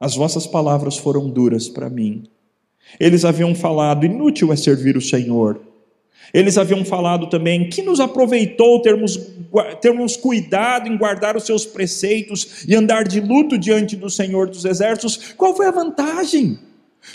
As 0.00 0.16
vossas 0.16 0.46
palavras 0.46 0.96
foram 0.96 1.30
duras 1.30 1.68
para 1.68 1.88
mim. 1.88 2.24
Eles 2.98 3.24
haviam 3.24 3.54
falado: 3.54 4.04
inútil 4.04 4.52
é 4.52 4.56
servir 4.56 4.96
o 4.96 5.00
Senhor. 5.00 5.60
Eles 6.32 6.56
haviam 6.56 6.84
falado 6.84 7.28
também 7.28 7.68
que 7.68 7.82
nos 7.82 8.00
aproveitou 8.00 8.80
termos, 8.80 9.18
termos 9.80 10.16
cuidado 10.16 10.88
em 10.88 10.96
guardar 10.96 11.36
os 11.36 11.44
seus 11.44 11.66
preceitos 11.66 12.64
e 12.66 12.74
andar 12.74 13.04
de 13.04 13.20
luto 13.20 13.58
diante 13.58 13.96
do 13.96 14.08
Senhor 14.08 14.48
dos 14.48 14.64
Exércitos. 14.64 15.34
Qual 15.36 15.54
foi 15.54 15.66
a 15.66 15.70
vantagem? 15.70 16.58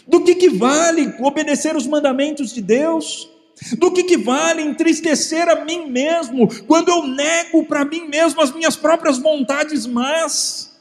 Do 0.08 0.24
que, 0.24 0.36
que 0.36 0.50
vale 0.50 1.14
obedecer 1.20 1.76
os 1.76 1.88
mandamentos 1.88 2.54
de 2.54 2.62
Deus? 2.62 3.30
Do 3.78 3.92
que, 3.92 4.04
que 4.04 4.18
vale 4.18 4.62
entristecer 4.62 5.50
a 5.50 5.66
mim 5.66 5.90
mesmo 5.90 6.48
quando 6.66 6.90
eu 6.90 7.08
nego 7.08 7.66
para 7.66 7.84
mim 7.84 8.08
mesmo 8.08 8.42
as 8.42 8.54
minhas 8.54 8.76
próprias 8.76 9.18
vontades 9.18 9.86
más? 9.86 10.76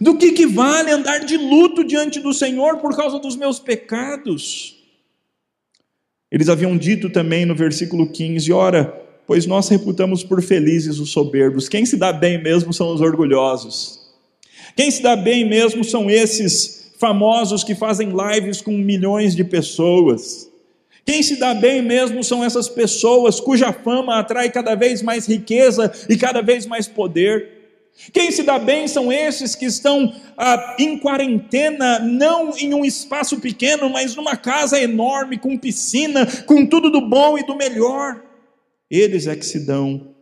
Do 0.00 0.16
que, 0.16 0.32
que 0.32 0.46
vale 0.46 0.92
andar 0.92 1.20
de 1.20 1.36
luto 1.36 1.82
diante 1.82 2.20
do 2.20 2.32
Senhor 2.32 2.78
por 2.78 2.96
causa 2.96 3.18
dos 3.18 3.34
meus 3.34 3.58
pecados? 3.58 4.76
Eles 6.30 6.48
haviam 6.48 6.76
dito 6.78 7.10
também 7.10 7.44
no 7.44 7.54
versículo 7.54 8.10
15: 8.10 8.52
Ora, 8.52 8.84
pois 9.26 9.44
nós 9.44 9.68
reputamos 9.68 10.22
por 10.22 10.40
felizes 10.40 10.98
os 10.98 11.10
soberbos. 11.10 11.68
Quem 11.68 11.84
se 11.84 11.96
dá 11.96 12.12
bem 12.12 12.40
mesmo 12.40 12.72
são 12.72 12.94
os 12.94 13.00
orgulhosos. 13.00 14.00
Quem 14.76 14.90
se 14.90 15.02
dá 15.02 15.16
bem 15.16 15.46
mesmo 15.46 15.82
são 15.82 16.08
esses 16.08 16.81
famosos 17.02 17.64
que 17.64 17.74
fazem 17.74 18.10
lives 18.10 18.60
com 18.60 18.70
milhões 18.70 19.34
de 19.34 19.42
pessoas. 19.42 20.48
Quem 21.04 21.20
se 21.20 21.34
dá 21.34 21.52
bem 21.52 21.82
mesmo 21.82 22.22
são 22.22 22.44
essas 22.44 22.68
pessoas 22.68 23.40
cuja 23.40 23.72
fama 23.72 24.20
atrai 24.20 24.48
cada 24.52 24.76
vez 24.76 25.02
mais 25.02 25.26
riqueza 25.26 25.92
e 26.08 26.16
cada 26.16 26.40
vez 26.40 26.64
mais 26.64 26.86
poder. 26.86 27.48
Quem 28.12 28.30
se 28.30 28.44
dá 28.44 28.56
bem 28.56 28.86
são 28.86 29.12
esses 29.12 29.56
que 29.56 29.66
estão 29.66 30.14
ah, 30.38 30.76
em 30.78 30.96
quarentena, 30.96 31.98
não 31.98 32.56
em 32.56 32.72
um 32.72 32.84
espaço 32.84 33.40
pequeno, 33.40 33.90
mas 33.90 34.14
numa 34.14 34.36
casa 34.36 34.80
enorme, 34.80 35.38
com 35.38 35.58
piscina, 35.58 36.24
com 36.46 36.64
tudo 36.64 36.88
do 36.88 37.00
bom 37.00 37.36
e 37.36 37.44
do 37.44 37.56
melhor. 37.56 38.22
Eles 38.88 39.26
é 39.26 39.34
que 39.34 39.44
se 39.44 39.66
dão 39.66 40.14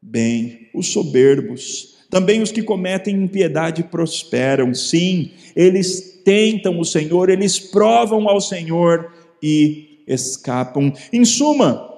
bem, 0.00 0.70
os 0.72 0.92
soberbos. 0.92 1.97
Também 2.10 2.40
os 2.40 2.50
que 2.50 2.62
cometem 2.62 3.14
impiedade 3.14 3.82
prosperam. 3.82 4.74
Sim, 4.74 5.32
eles 5.54 6.20
tentam 6.24 6.78
o 6.78 6.84
Senhor, 6.84 7.28
eles 7.28 7.58
provam 7.58 8.28
ao 8.28 8.40
Senhor 8.40 9.12
e 9.42 10.02
escapam. 10.06 10.92
Em 11.12 11.24
suma, 11.24 11.88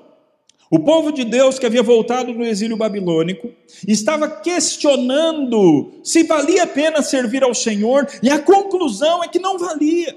o 0.71 0.79
povo 0.79 1.11
de 1.11 1.25
Deus 1.25 1.59
que 1.59 1.67
havia 1.67 1.83
voltado 1.83 2.33
do 2.33 2.45
exílio 2.45 2.76
babilônico 2.76 3.50
estava 3.87 4.29
questionando 4.29 5.95
se 6.02 6.23
valia 6.23 6.62
a 6.62 6.67
pena 6.67 7.02
servir 7.02 7.43
ao 7.43 7.55
Senhor, 7.55 8.07
e 8.23 8.31
a 8.31 8.38
conclusão 8.38 9.23
é 9.23 9.29
que 9.29 9.40
não 9.40 9.59
valia 9.59 10.17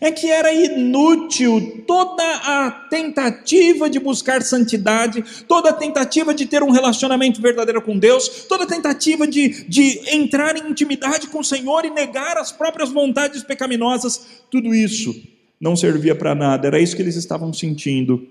é 0.00 0.10
que 0.10 0.30
era 0.30 0.52
inútil 0.52 1.84
toda 1.86 2.22
a 2.22 2.70
tentativa 2.70 3.88
de 3.88 3.98
buscar 3.98 4.42
santidade, 4.42 5.24
toda 5.46 5.70
a 5.70 5.72
tentativa 5.72 6.34
de 6.34 6.46
ter 6.46 6.62
um 6.62 6.70
relacionamento 6.70 7.40
verdadeiro 7.40 7.82
com 7.82 7.98
Deus, 7.98 8.46
toda 8.48 8.64
a 8.64 8.66
tentativa 8.66 9.26
de, 9.26 9.64
de 9.68 10.00
entrar 10.14 10.56
em 10.56 10.70
intimidade 10.70 11.28
com 11.28 11.40
o 11.40 11.44
Senhor 11.44 11.84
e 11.84 11.90
negar 11.90 12.36
as 12.36 12.52
próprias 12.52 12.90
vontades 12.90 13.42
pecaminosas, 13.42 14.44
tudo 14.50 14.74
isso 14.74 15.14
não 15.60 15.74
servia 15.74 16.14
para 16.14 16.34
nada, 16.34 16.68
era 16.68 16.80
isso 16.80 16.94
que 16.94 17.02
eles 17.02 17.16
estavam 17.16 17.52
sentindo 17.52 18.28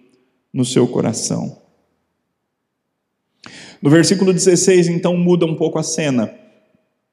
no 0.54 0.64
seu 0.64 0.88
coração. 0.88 1.62
No 3.82 3.90
versículo 3.90 4.34
16, 4.34 4.88
então, 4.88 5.16
muda 5.18 5.46
um 5.46 5.56
pouco 5.56 5.78
a 5.78 5.84
cena, 5.84 6.34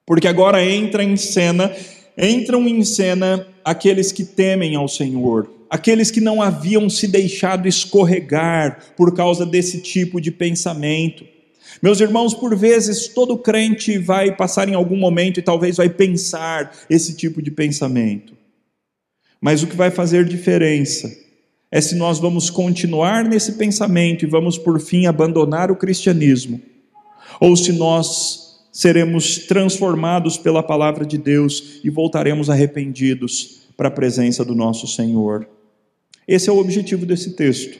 porque 0.05 0.27
agora 0.27 0.63
entra 0.63 1.03
em 1.03 1.17
cena 1.17 1.71
entram 2.17 2.67
em 2.67 2.83
cena 2.83 3.45
aqueles 3.65 4.11
que 4.11 4.23
temem 4.23 4.75
ao 4.75 4.87
Senhor, 4.87 5.49
aqueles 5.67 6.11
que 6.11 6.21
não 6.21 6.39
haviam 6.39 6.87
se 6.87 7.07
deixado 7.07 7.67
escorregar 7.67 8.93
por 8.95 9.15
causa 9.15 9.43
desse 9.43 9.81
tipo 9.81 10.21
de 10.21 10.29
pensamento. 10.29 11.25
Meus 11.81 11.99
irmãos, 11.99 12.35
por 12.35 12.55
vezes 12.55 13.07
todo 13.07 13.39
crente 13.39 13.97
vai 13.97 14.35
passar 14.35 14.69
em 14.69 14.75
algum 14.75 14.95
momento 14.95 15.39
e 15.39 15.43
talvez 15.43 15.77
vai 15.77 15.89
pensar 15.89 16.71
esse 16.87 17.15
tipo 17.15 17.41
de 17.41 17.49
pensamento. 17.49 18.35
Mas 19.41 19.63
o 19.63 19.67
que 19.67 19.75
vai 19.75 19.89
fazer 19.89 20.25
diferença 20.25 21.11
é 21.71 21.81
se 21.81 21.95
nós 21.95 22.19
vamos 22.19 22.51
continuar 22.51 23.23
nesse 23.25 23.53
pensamento 23.53 24.23
e 24.23 24.29
vamos 24.29 24.59
por 24.59 24.79
fim 24.79 25.07
abandonar 25.07 25.71
o 25.71 25.75
cristianismo, 25.75 26.61
ou 27.39 27.55
se 27.57 27.73
nós 27.73 28.44
seremos 28.75 29.37
transformados 29.37 30.37
pela 30.37 30.61
palavra 30.61 31.05
de 31.05 31.17
Deus 31.17 31.79
e 31.81 31.89
voltaremos 31.89 32.49
arrependidos 32.49 33.61
para 33.77 33.87
a 33.87 33.91
presença 33.91 34.43
do 34.43 34.53
nosso 34.53 34.85
Senhor. 34.85 35.47
Esse 36.27 36.49
é 36.49 36.51
o 36.51 36.57
objetivo 36.57 37.05
desse 37.05 37.37
texto: 37.37 37.79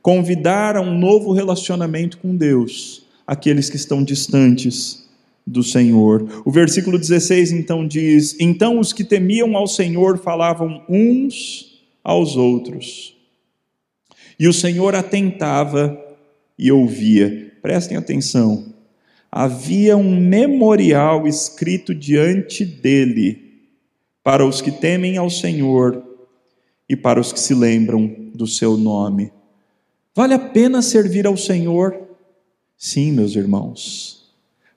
convidar 0.00 0.76
a 0.76 0.80
um 0.80 0.98
novo 0.98 1.30
relacionamento 1.32 2.16
com 2.16 2.34
Deus 2.34 3.04
aqueles 3.26 3.68
que 3.68 3.76
estão 3.76 4.02
distantes 4.02 5.06
do 5.46 5.62
Senhor. 5.62 6.42
O 6.42 6.50
versículo 6.50 6.98
16 6.98 7.52
então 7.52 7.86
diz: 7.86 8.34
Então 8.40 8.80
os 8.80 8.94
que 8.94 9.04
temiam 9.04 9.54
ao 9.58 9.66
Senhor 9.66 10.16
falavam 10.16 10.82
uns 10.88 11.82
aos 12.02 12.34
outros, 12.34 13.14
e 14.38 14.48
o 14.48 14.54
Senhor 14.54 14.94
atentava 14.94 16.02
e 16.58 16.72
ouvia. 16.72 17.52
Prestem 17.60 17.98
atenção 17.98 18.79
havia 19.30 19.96
um 19.96 20.18
memorial 20.18 21.26
escrito 21.26 21.94
diante 21.94 22.64
dele 22.64 23.50
para 24.22 24.44
os 24.44 24.60
que 24.60 24.70
temem 24.70 25.16
ao 25.16 25.30
Senhor 25.30 26.02
e 26.88 26.96
para 26.96 27.20
os 27.20 27.32
que 27.32 27.38
se 27.38 27.54
lembram 27.54 28.30
do 28.34 28.46
seu 28.46 28.76
nome. 28.76 29.32
Vale 30.14 30.34
a 30.34 30.38
pena 30.38 30.82
servir 30.82 31.26
ao 31.26 31.36
Senhor? 31.36 31.96
Sim, 32.76 33.12
meus 33.12 33.36
irmãos, 33.36 34.32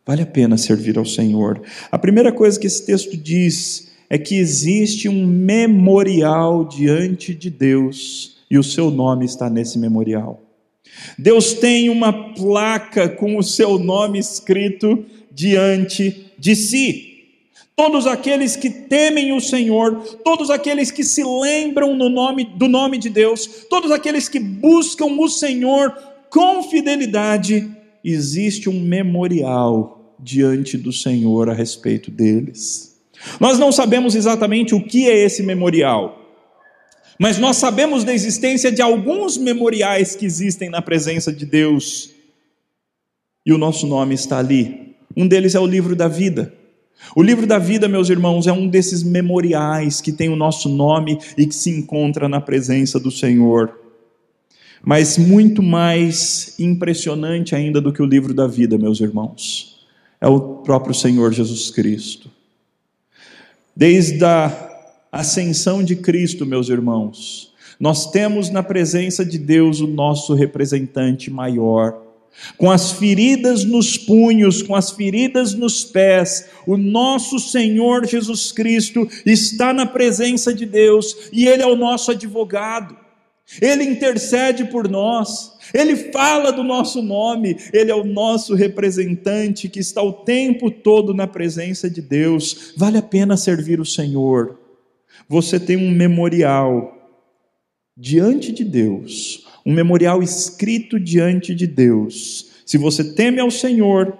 vale 0.05 0.21
a 0.21 0.25
pena 0.25 0.57
servir 0.57 0.97
ao 0.97 1.05
Senhor. 1.05 1.61
A 1.91 1.97
primeira 1.97 2.31
coisa 2.31 2.59
que 2.59 2.67
esse 2.67 2.85
texto 2.85 3.17
diz 3.17 3.91
é 4.09 4.17
que 4.17 4.35
existe 4.35 5.09
um 5.09 5.25
memorial 5.25 6.65
diante 6.65 7.33
de 7.33 7.49
Deus 7.49 8.43
e 8.49 8.59
o 8.59 8.63
seu 8.63 8.91
nome 8.91 9.25
está 9.25 9.49
nesse 9.49 9.79
memorial. 9.79 10.42
Deus 11.17 11.53
tem 11.53 11.89
uma 11.89 12.33
placa 12.33 13.07
com 13.09 13.37
o 13.37 13.43
seu 13.43 13.77
nome 13.77 14.19
escrito 14.19 15.05
diante 15.31 16.31
de 16.37 16.55
si. 16.55 17.09
Todos 17.75 18.05
aqueles 18.05 18.55
que 18.55 18.69
temem 18.69 19.33
o 19.33 19.41
Senhor, 19.41 19.95
todos 20.23 20.49
aqueles 20.51 20.91
que 20.91 21.03
se 21.03 21.23
lembram 21.23 21.95
no 21.95 22.07
nome, 22.07 22.45
do 22.45 22.67
nome 22.67 22.99
de 22.99 23.09
Deus, 23.09 23.65
todos 23.69 23.91
aqueles 23.91 24.29
que 24.29 24.39
buscam 24.39 25.05
o 25.19 25.27
Senhor 25.27 25.91
com 26.29 26.61
fidelidade, 26.63 27.69
existe 28.03 28.69
um 28.69 28.79
memorial 28.79 30.15
diante 30.19 30.77
do 30.77 30.93
Senhor 30.93 31.49
a 31.49 31.53
respeito 31.53 32.11
deles. 32.11 33.01
Nós 33.39 33.57
não 33.57 33.71
sabemos 33.71 34.15
exatamente 34.15 34.75
o 34.75 34.83
que 34.83 35.09
é 35.09 35.25
esse 35.25 35.41
memorial, 35.41 36.22
mas 37.19 37.37
nós 37.37 37.57
sabemos 37.57 38.03
da 38.03 38.13
existência 38.13 38.71
de 38.71 38.81
alguns 38.81 39.37
memoriais 39.37 40.15
que 40.15 40.25
existem 40.25 40.69
na 40.69 40.81
presença 40.81 41.31
de 41.31 41.45
Deus, 41.45 42.11
e 43.45 43.51
o 43.51 43.57
nosso 43.57 43.85
nome 43.85 44.15
está 44.15 44.39
ali. 44.39 44.95
Um 45.15 45.27
deles 45.27 45.53
é 45.53 45.59
o 45.59 45.67
livro 45.67 45.95
da 45.95 46.07
vida. 46.07 46.53
O 47.15 47.21
livro 47.21 47.45
da 47.45 47.59
vida, 47.59 47.87
meus 47.87 48.09
irmãos, 48.09 48.47
é 48.47 48.53
um 48.53 48.67
desses 48.67 49.03
memoriais 49.03 49.99
que 49.99 50.11
tem 50.11 50.29
o 50.29 50.35
nosso 50.35 50.69
nome 50.69 51.19
e 51.37 51.45
que 51.45 51.53
se 51.53 51.69
encontra 51.69 52.29
na 52.29 52.39
presença 52.39 52.99
do 52.99 53.11
Senhor. 53.11 53.77
Mas 54.81 55.17
muito 55.17 55.61
mais 55.61 56.55
impressionante 56.59 57.55
ainda 57.55 57.79
do 57.81 57.91
que 57.91 58.01
o 58.01 58.05
livro 58.05 58.33
da 58.33 58.47
vida, 58.47 58.77
meus 58.77 58.99
irmãos, 59.01 59.85
é 60.19 60.27
o 60.27 60.39
próprio 60.39 60.93
Senhor 60.93 61.33
Jesus 61.33 61.69
Cristo. 61.69 62.31
Desde 63.75 64.23
a 64.23 64.72
ascensão 65.19 65.83
de 65.83 65.95
Cristo, 65.95 66.45
meus 66.45 66.69
irmãos, 66.69 67.53
nós 67.79 68.11
temos 68.11 68.49
na 68.49 68.63
presença 68.63 69.25
de 69.25 69.37
Deus 69.37 69.79
o 69.79 69.87
nosso 69.87 70.33
representante 70.33 71.29
maior 71.29 72.03
com 72.57 72.71
as 72.71 72.91
feridas 72.91 73.63
nos 73.63 73.97
punhos, 73.97 74.61
com 74.61 74.75
as 74.75 74.91
feridas 74.91 75.53
nos 75.53 75.83
pés, 75.83 76.49
o 76.65 76.77
nosso 76.77 77.39
Senhor 77.39 78.05
Jesus 78.05 78.51
Cristo 78.51 79.07
está 79.25 79.73
na 79.73 79.85
presença 79.85 80.53
de 80.53 80.65
Deus 80.65 81.29
e 81.31 81.47
Ele 81.47 81.61
é 81.61 81.67
o 81.67 81.75
nosso 81.75 82.11
advogado. 82.11 82.97
Ele 83.61 83.83
intercede 83.83 84.65
por 84.65 84.89
nós, 84.89 85.51
Ele 85.73 85.95
fala 85.95 86.51
do 86.51 86.63
nosso 86.63 87.01
nome, 87.01 87.57
Ele 87.73 87.91
é 87.91 87.95
o 87.95 88.05
nosso 88.05 88.55
representante 88.55 89.67
que 89.67 89.79
está 89.79 90.01
o 90.01 90.13
tempo 90.13 90.71
todo 90.71 91.13
na 91.13 91.27
presença 91.27 91.89
de 91.89 92.01
Deus. 92.01 92.73
Vale 92.77 92.97
a 92.97 93.01
pena 93.01 93.35
servir 93.35 93.79
o 93.79 93.85
Senhor. 93.85 94.62
Você 95.27 95.59
tem 95.59 95.77
um 95.77 95.91
memorial 95.91 96.97
diante 97.95 98.51
de 98.51 98.63
Deus, 98.63 99.45
um 99.65 99.73
memorial 99.73 100.21
escrito 100.21 100.99
diante 100.99 101.53
de 101.53 101.67
Deus. 101.67 102.51
Se 102.65 102.77
você 102.77 103.03
teme 103.13 103.39
ao 103.39 103.51
Senhor, 103.51 104.17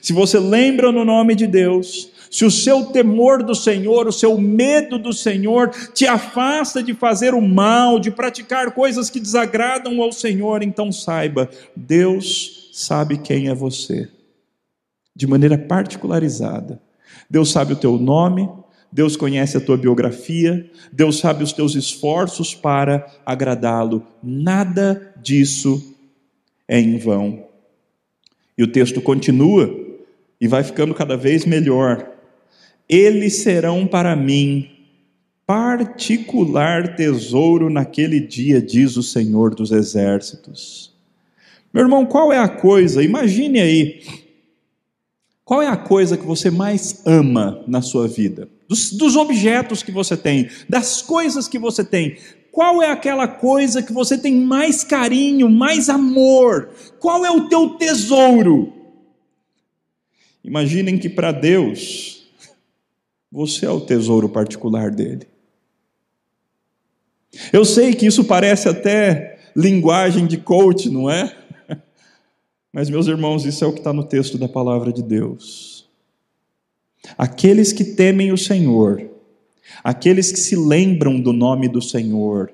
se 0.00 0.12
você 0.12 0.38
lembra 0.38 0.90
no 0.90 1.04
nome 1.04 1.34
de 1.34 1.46
Deus, 1.46 2.10
se 2.30 2.46
o 2.46 2.50
seu 2.50 2.86
temor 2.86 3.42
do 3.42 3.54
Senhor, 3.54 4.06
o 4.06 4.12
seu 4.12 4.38
medo 4.38 4.98
do 4.98 5.12
Senhor 5.12 5.68
te 5.92 6.06
afasta 6.06 6.82
de 6.82 6.94
fazer 6.94 7.34
o 7.34 7.42
mal, 7.42 8.00
de 8.00 8.10
praticar 8.10 8.72
coisas 8.72 9.10
que 9.10 9.20
desagradam 9.20 10.00
ao 10.00 10.10
Senhor, 10.10 10.62
então 10.62 10.90
saiba, 10.90 11.50
Deus 11.76 12.70
sabe 12.72 13.18
quem 13.18 13.48
é 13.48 13.54
você, 13.54 14.08
de 15.14 15.26
maneira 15.26 15.58
particularizada. 15.58 16.80
Deus 17.28 17.50
sabe 17.50 17.74
o 17.74 17.76
teu 17.76 17.98
nome, 17.98 18.48
Deus 18.92 19.16
conhece 19.16 19.56
a 19.56 19.60
tua 19.60 19.78
biografia, 19.78 20.70
Deus 20.92 21.18
sabe 21.18 21.42
os 21.42 21.52
teus 21.54 21.74
esforços 21.74 22.54
para 22.54 23.06
agradá-lo. 23.24 24.06
Nada 24.22 25.14
disso 25.22 25.96
é 26.68 26.78
em 26.78 26.98
vão. 26.98 27.46
E 28.56 28.62
o 28.62 28.66
texto 28.66 29.00
continua 29.00 29.74
e 30.38 30.46
vai 30.46 30.62
ficando 30.62 30.94
cada 30.94 31.16
vez 31.16 31.46
melhor. 31.46 32.06
Eles 32.86 33.36
serão 33.36 33.86
para 33.86 34.14
mim 34.14 34.68
particular 35.46 36.94
tesouro 36.94 37.70
naquele 37.70 38.20
dia, 38.20 38.60
diz 38.60 38.96
o 38.96 39.02
Senhor 39.02 39.54
dos 39.54 39.72
Exércitos. 39.72 40.92
Meu 41.72 41.84
irmão, 41.84 42.04
qual 42.04 42.30
é 42.30 42.38
a 42.38 42.48
coisa? 42.48 43.02
Imagine 43.02 43.60
aí 43.60 44.02
qual 45.52 45.60
é 45.60 45.66
a 45.66 45.76
coisa 45.76 46.16
que 46.16 46.24
você 46.24 46.50
mais 46.50 47.02
ama 47.04 47.62
na 47.66 47.82
sua 47.82 48.08
vida? 48.08 48.48
Dos, 48.66 48.90
dos, 48.90 49.16
objetos 49.16 49.82
que 49.82 49.92
você 49.92 50.16
tem, 50.16 50.48
das 50.66 51.02
coisas 51.02 51.46
que 51.46 51.58
você 51.58 51.84
tem. 51.84 52.16
Qual 52.50 52.82
é 52.82 52.90
aquela 52.90 53.28
coisa 53.28 53.82
que 53.82 53.92
você 53.92 54.16
tem 54.16 54.34
mais 54.34 54.82
carinho, 54.82 55.50
mais 55.50 55.90
amor? 55.90 56.70
Qual 56.98 57.22
é 57.26 57.30
o 57.30 57.50
teu 57.50 57.76
tesouro? 57.76 58.72
Imaginem 60.42 60.96
que 60.96 61.10
para 61.10 61.32
Deus, 61.32 62.22
você 63.30 63.66
é 63.66 63.70
o 63.70 63.82
tesouro 63.82 64.30
particular 64.30 64.90
dele. 64.90 65.26
Eu 67.52 67.66
sei 67.66 67.92
que 67.92 68.06
isso 68.06 68.24
parece 68.24 68.70
até 68.70 69.38
linguagem 69.54 70.26
de 70.26 70.38
coach, 70.38 70.88
não 70.88 71.10
é? 71.10 71.41
Mas, 72.72 72.88
meus 72.88 73.06
irmãos, 73.06 73.44
isso 73.44 73.64
é 73.64 73.66
o 73.68 73.72
que 73.72 73.80
está 73.80 73.92
no 73.92 74.04
texto 74.04 74.38
da 74.38 74.48
palavra 74.48 74.92
de 74.92 75.02
Deus. 75.02 75.86
Aqueles 77.18 77.72
que 77.72 77.84
temem 77.84 78.32
o 78.32 78.38
Senhor, 78.38 79.10
aqueles 79.84 80.32
que 80.32 80.40
se 80.40 80.56
lembram 80.56 81.20
do 81.20 81.32
nome 81.32 81.68
do 81.68 81.82
Senhor, 81.82 82.52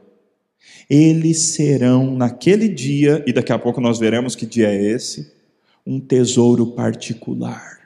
eles 0.90 1.38
serão 1.38 2.16
naquele 2.16 2.68
dia, 2.68 3.22
e 3.26 3.32
daqui 3.32 3.52
a 3.52 3.58
pouco 3.58 3.80
nós 3.80 3.98
veremos 3.98 4.34
que 4.34 4.46
dia 4.46 4.68
é 4.68 4.82
esse, 4.82 5.30
um 5.86 6.00
tesouro 6.00 6.68
particular. 6.72 7.78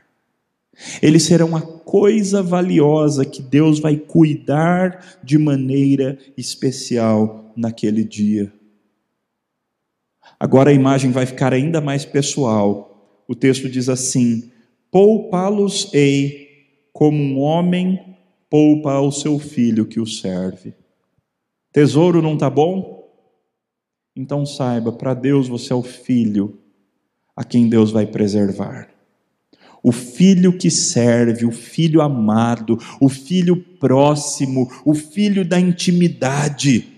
Eles 1.02 1.24
serão 1.24 1.54
a 1.54 1.60
coisa 1.60 2.42
valiosa 2.42 3.24
que 3.26 3.42
Deus 3.42 3.78
vai 3.78 3.96
cuidar 3.96 5.20
de 5.22 5.36
maneira 5.36 6.18
especial 6.36 7.52
naquele 7.54 8.04
dia. 8.04 8.52
Agora 10.42 10.70
a 10.70 10.74
imagem 10.74 11.12
vai 11.12 11.24
ficar 11.24 11.52
ainda 11.52 11.80
mais 11.80 12.04
pessoal. 12.04 13.22
O 13.28 13.34
texto 13.34 13.70
diz 13.70 13.88
assim: 13.88 14.50
Poupá-los-ei 14.90 16.48
como 16.92 17.16
um 17.16 17.38
homem 17.38 18.16
poupa 18.50 18.90
ao 18.92 19.12
seu 19.12 19.38
filho 19.38 19.86
que 19.86 20.00
o 20.00 20.06
serve. 20.06 20.74
Tesouro 21.72 22.20
não 22.20 22.34
está 22.34 22.50
bom? 22.50 23.08
Então 24.16 24.44
saiba, 24.44 24.90
para 24.90 25.14
Deus 25.14 25.46
você 25.46 25.72
é 25.72 25.76
o 25.76 25.82
filho 25.84 26.58
a 27.36 27.44
quem 27.44 27.68
Deus 27.68 27.92
vai 27.92 28.04
preservar. 28.04 28.88
O 29.80 29.92
filho 29.92 30.58
que 30.58 30.72
serve, 30.72 31.46
o 31.46 31.52
filho 31.52 32.00
amado, 32.00 32.76
o 33.00 33.08
filho 33.08 33.56
próximo, 33.78 34.68
o 34.84 34.92
filho 34.92 35.44
da 35.44 35.60
intimidade. 35.60 36.91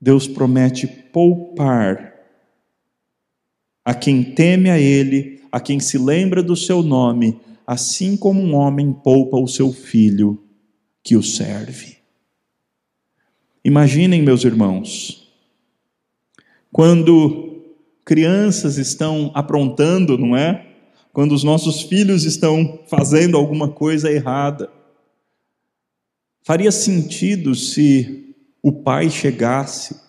Deus 0.00 0.28
promete 0.28 0.86
poupar 0.86 2.14
a 3.84 3.94
quem 3.94 4.22
teme 4.22 4.70
a 4.70 4.78
Ele, 4.78 5.42
a 5.50 5.58
quem 5.58 5.80
se 5.80 5.98
lembra 5.98 6.42
do 6.42 6.54
seu 6.54 6.82
nome, 6.82 7.40
assim 7.66 8.16
como 8.16 8.40
um 8.40 8.54
homem 8.54 8.92
poupa 8.92 9.36
o 9.36 9.48
seu 9.48 9.72
filho 9.72 10.42
que 11.02 11.16
o 11.16 11.22
serve. 11.22 11.96
Imaginem, 13.64 14.22
meus 14.22 14.44
irmãos, 14.44 15.28
quando 16.70 17.48
crianças 18.04 18.78
estão 18.78 19.30
aprontando, 19.34 20.16
não 20.16 20.36
é? 20.36 20.66
Quando 21.12 21.32
os 21.32 21.42
nossos 21.42 21.82
filhos 21.82 22.24
estão 22.24 22.80
fazendo 22.86 23.36
alguma 23.36 23.68
coisa 23.68 24.10
errada. 24.10 24.70
Faria 26.42 26.70
sentido 26.70 27.54
se 27.54 28.27
o 28.62 28.72
pai 28.72 29.08
chegasse 29.10 30.08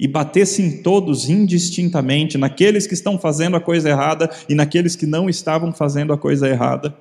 e 0.00 0.08
batesse 0.08 0.62
em 0.62 0.82
todos 0.82 1.28
indistintamente, 1.28 2.38
naqueles 2.38 2.86
que 2.86 2.94
estão 2.94 3.18
fazendo 3.18 3.54
a 3.54 3.60
coisa 3.60 3.90
errada 3.90 4.30
e 4.48 4.54
naqueles 4.54 4.96
que 4.96 5.04
não 5.04 5.28
estavam 5.28 5.74
fazendo 5.74 6.10
a 6.12 6.18
coisa 6.18 6.48
errada. 6.48 6.96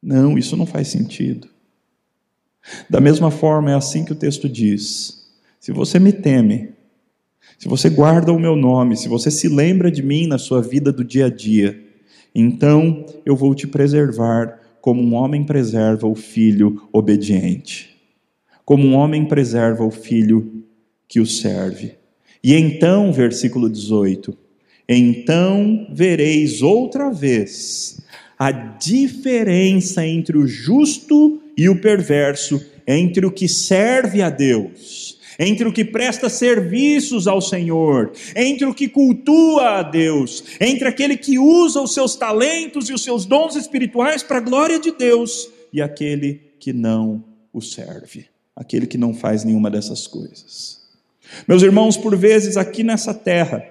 Não, 0.00 0.38
isso 0.38 0.56
não 0.56 0.64
faz 0.64 0.86
sentido. 0.86 1.48
Da 2.88 3.00
mesma 3.00 3.32
forma, 3.32 3.72
é 3.72 3.74
assim 3.74 4.04
que 4.04 4.12
o 4.12 4.16
texto 4.16 4.48
diz: 4.48 5.28
se 5.58 5.72
você 5.72 5.98
me 5.98 6.12
teme, 6.12 6.70
se 7.58 7.66
você 7.66 7.90
guarda 7.90 8.32
o 8.32 8.38
meu 8.38 8.54
nome, 8.54 8.96
se 8.96 9.08
você 9.08 9.28
se 9.28 9.48
lembra 9.48 9.90
de 9.90 10.04
mim 10.04 10.28
na 10.28 10.38
sua 10.38 10.62
vida 10.62 10.92
do 10.92 11.02
dia 11.02 11.26
a 11.26 11.30
dia, 11.30 11.84
então 12.32 13.04
eu 13.26 13.34
vou 13.34 13.56
te 13.56 13.66
preservar 13.66 14.60
como 14.80 15.02
um 15.02 15.14
homem 15.14 15.42
preserva 15.42 16.06
o 16.06 16.14
filho 16.14 16.88
obediente 16.92 17.97
como 18.68 18.86
um 18.86 18.94
homem 18.96 19.24
preserva 19.24 19.82
o 19.82 19.90
filho 19.90 20.62
que 21.08 21.20
o 21.20 21.24
serve. 21.24 21.94
E 22.44 22.54
então, 22.54 23.10
versículo 23.10 23.66
18: 23.66 24.36
então 24.86 25.86
vereis 25.90 26.60
outra 26.60 27.10
vez 27.10 27.98
a 28.38 28.52
diferença 28.52 30.06
entre 30.06 30.36
o 30.36 30.46
justo 30.46 31.40
e 31.56 31.66
o 31.66 31.80
perverso, 31.80 32.62
entre 32.86 33.24
o 33.24 33.32
que 33.32 33.48
serve 33.48 34.20
a 34.20 34.28
Deus, 34.28 35.18
entre 35.38 35.66
o 35.66 35.72
que 35.72 35.82
presta 35.82 36.28
serviços 36.28 37.26
ao 37.26 37.40
Senhor, 37.40 38.12
entre 38.36 38.66
o 38.66 38.74
que 38.74 38.86
cultua 38.86 39.78
a 39.78 39.82
Deus, 39.82 40.44
entre 40.60 40.86
aquele 40.86 41.16
que 41.16 41.38
usa 41.38 41.80
os 41.80 41.94
seus 41.94 42.16
talentos 42.16 42.90
e 42.90 42.92
os 42.92 43.02
seus 43.02 43.24
dons 43.24 43.56
espirituais 43.56 44.22
para 44.22 44.36
a 44.36 44.42
glória 44.42 44.78
de 44.78 44.92
Deus 44.92 45.48
e 45.72 45.80
aquele 45.80 46.52
que 46.60 46.74
não 46.74 47.24
o 47.50 47.62
serve, 47.62 48.26
aquele 48.58 48.88
que 48.88 48.98
não 48.98 49.14
faz 49.14 49.44
nenhuma 49.44 49.70
dessas 49.70 50.08
coisas. 50.08 50.80
Meus 51.46 51.62
irmãos, 51.62 51.96
por 51.96 52.16
vezes 52.16 52.56
aqui 52.56 52.82
nessa 52.82 53.14
terra, 53.14 53.64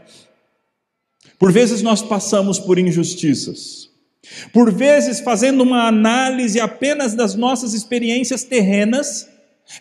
por 1.37 1.51
vezes 1.51 1.81
nós 1.81 2.01
passamos 2.01 2.57
por 2.57 2.79
injustiças. 2.79 3.89
Por 4.53 4.71
vezes, 4.73 5.19
fazendo 5.19 5.61
uma 5.61 5.87
análise 5.87 6.59
apenas 6.59 7.13
das 7.13 7.35
nossas 7.35 7.73
experiências 7.73 8.43
terrenas, 8.43 9.27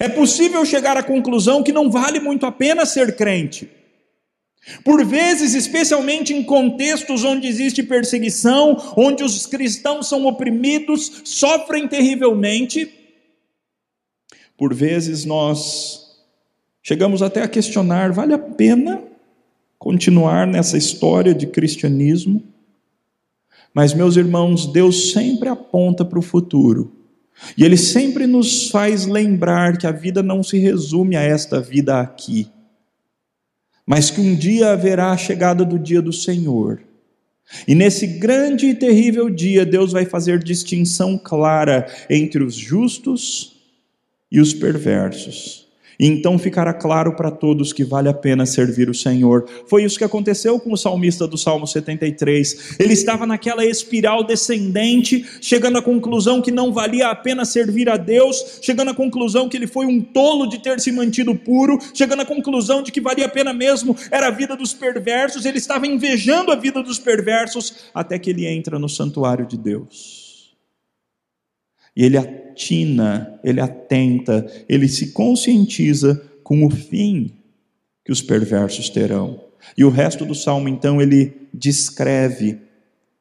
é 0.01 0.09
possível 0.09 0.65
chegar 0.65 0.97
à 0.97 1.03
conclusão 1.03 1.63
que 1.63 1.73
não 1.73 1.89
vale 1.91 2.19
muito 2.19 2.45
a 2.45 2.53
pena 2.53 2.85
ser 2.85 3.17
crente. 3.17 3.71
Por 4.85 5.05
vezes, 5.05 5.55
especialmente 5.55 6.35
em 6.35 6.43
contextos 6.43 7.23
onde 7.23 7.47
existe 7.47 7.85
perseguição, 7.85 8.77
onde 8.97 9.23
os 9.23 9.47
cristãos 9.47 10.09
são 10.09 10.27
oprimidos, 10.27 11.23
sofrem 11.25 11.87
terrivelmente, 11.87 13.06
por 14.57 14.75
vezes 14.75 15.25
nós 15.25 16.17
chegamos 16.83 17.23
até 17.23 17.43
a 17.43 17.49
questionar: 17.49 18.13
vale 18.13 18.33
a 18.33 18.39
pena 18.39 19.03
continuar 19.79 20.47
nessa 20.47 20.79
história 20.79 21.35
de 21.35 21.47
cristianismo? 21.47 22.43
Mas, 23.75 23.93
meus 23.93 24.17
irmãos, 24.17 24.67
Deus 24.67 25.13
sempre 25.13 25.51
aponta 25.51 26.05
para 26.05 26.19
o 26.19 26.23
futuro. 26.23 26.93
E 27.59 27.63
Ele 27.63 27.77
sempre 27.77 28.27
nos 28.27 28.71
faz 28.71 29.05
lembrar 29.05 29.77
que 29.77 29.87
a 29.87 29.93
vida 29.93 30.23
não 30.23 30.43
se 30.43 30.57
resume 30.59 31.15
a 31.15 31.21
esta 31.21 31.61
vida 31.61 32.01
aqui, 32.01 32.51
mas 33.85 34.11
que 34.11 34.19
um 34.19 34.35
dia 34.35 34.73
haverá 34.73 35.11
a 35.11 35.17
chegada 35.19 35.63
do 35.63 35.79
dia 35.79 36.01
do 36.01 36.13
Senhor. 36.13 36.81
E 37.69 37.75
nesse 37.75 38.07
grande 38.07 38.69
e 38.69 38.75
terrível 38.75 39.29
dia, 39.29 39.67
Deus 39.67 39.93
vai 39.93 40.07
fazer 40.07 40.43
distinção 40.43 41.19
clara 41.19 41.87
entre 42.09 42.43
os 42.43 42.55
justos 42.55 43.56
e 44.37 44.41
os 44.41 44.53
perversos. 44.53 45.65
E 45.99 46.07
então 46.07 46.39
ficará 46.39 46.75
claro 46.75 47.17
para 47.17 47.31
todos 47.31 47.73
que 47.73 47.83
vale 47.83 48.07
a 48.07 48.13
pena 48.13 48.45
servir 48.45 48.91
o 48.91 48.95
Senhor. 48.95 49.49
Foi 49.67 49.83
isso 49.83 49.97
que 49.97 50.05
aconteceu 50.05 50.61
com 50.61 50.75
o 50.75 50.77
salmista 50.77 51.27
do 51.27 51.39
Salmo 51.39 51.67
73. 51.67 52.77
Ele 52.79 52.93
estava 52.93 53.27
naquela 53.27 53.65
espiral 53.65 54.23
descendente, 54.23 55.25
chegando 55.41 55.79
à 55.79 55.83
conclusão 55.83 56.43
que 56.43 56.51
não 56.51 56.71
valia 56.71 57.09
a 57.09 57.15
pena 57.15 57.47
servir 57.47 57.89
a 57.89 57.97
Deus, 57.97 58.59
chegando 58.61 58.91
à 58.91 58.95
conclusão 58.95 59.49
que 59.49 59.57
ele 59.57 59.67
foi 59.67 59.87
um 59.87 60.03
tolo 60.03 60.47
de 60.47 60.59
ter 60.59 60.79
se 60.81 60.93
mantido 60.93 61.35
puro, 61.35 61.79
chegando 61.95 62.21
à 62.21 62.27
conclusão 62.27 62.83
de 62.83 62.93
que 62.93 63.01
valia 63.01 63.25
a 63.25 63.31
pena 63.31 63.55
mesmo 63.55 63.97
era 64.11 64.27
a 64.27 64.31
vida 64.31 64.55
dos 64.55 64.75
perversos. 64.75 65.47
Ele 65.47 65.57
estava 65.57 65.87
invejando 65.87 66.53
a 66.53 66.57
vida 66.57 66.83
dos 66.83 66.99
perversos 66.99 67.75
até 67.95 68.19
que 68.19 68.29
ele 68.29 68.45
entra 68.45 68.79
no 68.79 68.89
santuário 68.91 69.47
de 69.47 69.57
Deus. 69.57 70.16
E 71.97 72.05
ele 72.05 72.19
atina, 72.19 73.41
ele 73.43 73.61
atenta, 73.61 74.47
ele 74.69 74.89
se 74.89 75.13
conscientiza 75.13 76.23
com 76.43 76.65
o 76.65 76.71
fim 76.71 77.33
que 78.05 78.13
os 78.13 78.23
perversos 78.23 78.91
terão. 78.91 79.41
E 79.77 79.85
o 79.85 79.91
resto 79.91 80.25
do 80.25 80.35
salmo, 80.35 80.69
então, 80.69 81.01
ele 81.01 81.49
descreve 81.53 82.59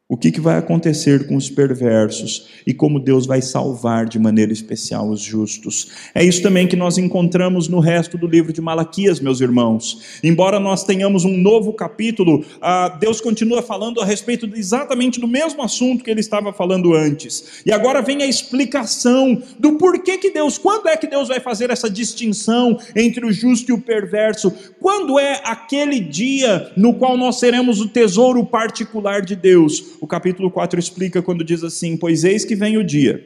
o 0.07 0.15
que, 0.15 0.31
que 0.31 0.39
vai 0.39 0.59
acontecer 0.59 1.25
com 1.25 1.35
os 1.35 1.49
perversos 1.49 2.47
e 2.65 2.75
como 2.75 2.99
Deus 2.99 3.25
vai 3.25 3.41
salvar 3.41 4.05
de 4.05 4.19
maneira 4.19 4.53
especial 4.53 5.09
os 5.09 5.19
justos. 5.19 5.87
É 6.13 6.23
isso 6.23 6.43
também 6.43 6.67
que 6.67 6.75
nós 6.75 6.99
encontramos 6.99 7.67
no 7.67 7.79
resto 7.79 8.15
do 8.15 8.27
livro 8.27 8.53
de 8.53 8.61
Malaquias, 8.61 9.19
meus 9.19 9.41
irmãos. 9.41 10.19
Embora 10.23 10.59
nós 10.59 10.83
tenhamos 10.83 11.25
um 11.25 11.35
novo 11.35 11.73
capítulo, 11.73 12.45
ah, 12.61 12.87
Deus 12.99 13.19
continua 13.19 13.63
falando 13.63 13.99
a 13.99 14.05
respeito 14.05 14.47
exatamente 14.55 15.19
do 15.19 15.27
mesmo 15.27 15.63
assunto 15.63 16.03
que 16.03 16.11
ele 16.11 16.19
estava 16.19 16.53
falando 16.53 16.93
antes. 16.93 17.63
E 17.65 17.71
agora 17.71 17.99
vem 17.99 18.21
a 18.21 18.27
explicação 18.27 19.41
do 19.57 19.75
porquê 19.75 20.19
que 20.19 20.29
Deus, 20.29 20.59
quando 20.59 20.87
é 20.87 20.95
que 20.95 21.07
Deus 21.07 21.29
vai 21.29 21.39
fazer 21.39 21.71
essa 21.71 21.89
distinção 21.89 22.77
entre 22.95 23.25
o 23.25 23.33
justo 23.33 23.71
e 23.71 23.73
o 23.73 23.81
perverso? 23.81 24.53
Quando 24.79 25.17
é 25.17 25.41
aquele 25.43 25.99
dia 25.99 26.71
no 26.77 26.93
qual 26.93 27.17
nós 27.17 27.39
seremos 27.39 27.81
o 27.81 27.87
tesouro 27.87 28.45
particular 28.45 29.21
de 29.21 29.35
Deus? 29.35 29.94
O 30.05 30.07
capítulo 30.07 30.51
4 30.51 30.79
explica 30.79 31.21
quando 31.21 31.43
diz 31.43 31.63
assim: 31.63 31.97
Pois 31.97 32.23
eis 32.23 32.45
que 32.45 32.55
vem 32.55 32.77
o 32.77 32.83
dia, 32.83 33.23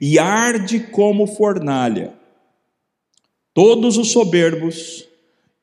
e 0.00 0.18
arde 0.18 0.78
como 0.78 1.26
fornalha, 1.26 2.14
todos 3.52 3.98
os 3.98 4.12
soberbos 4.12 5.06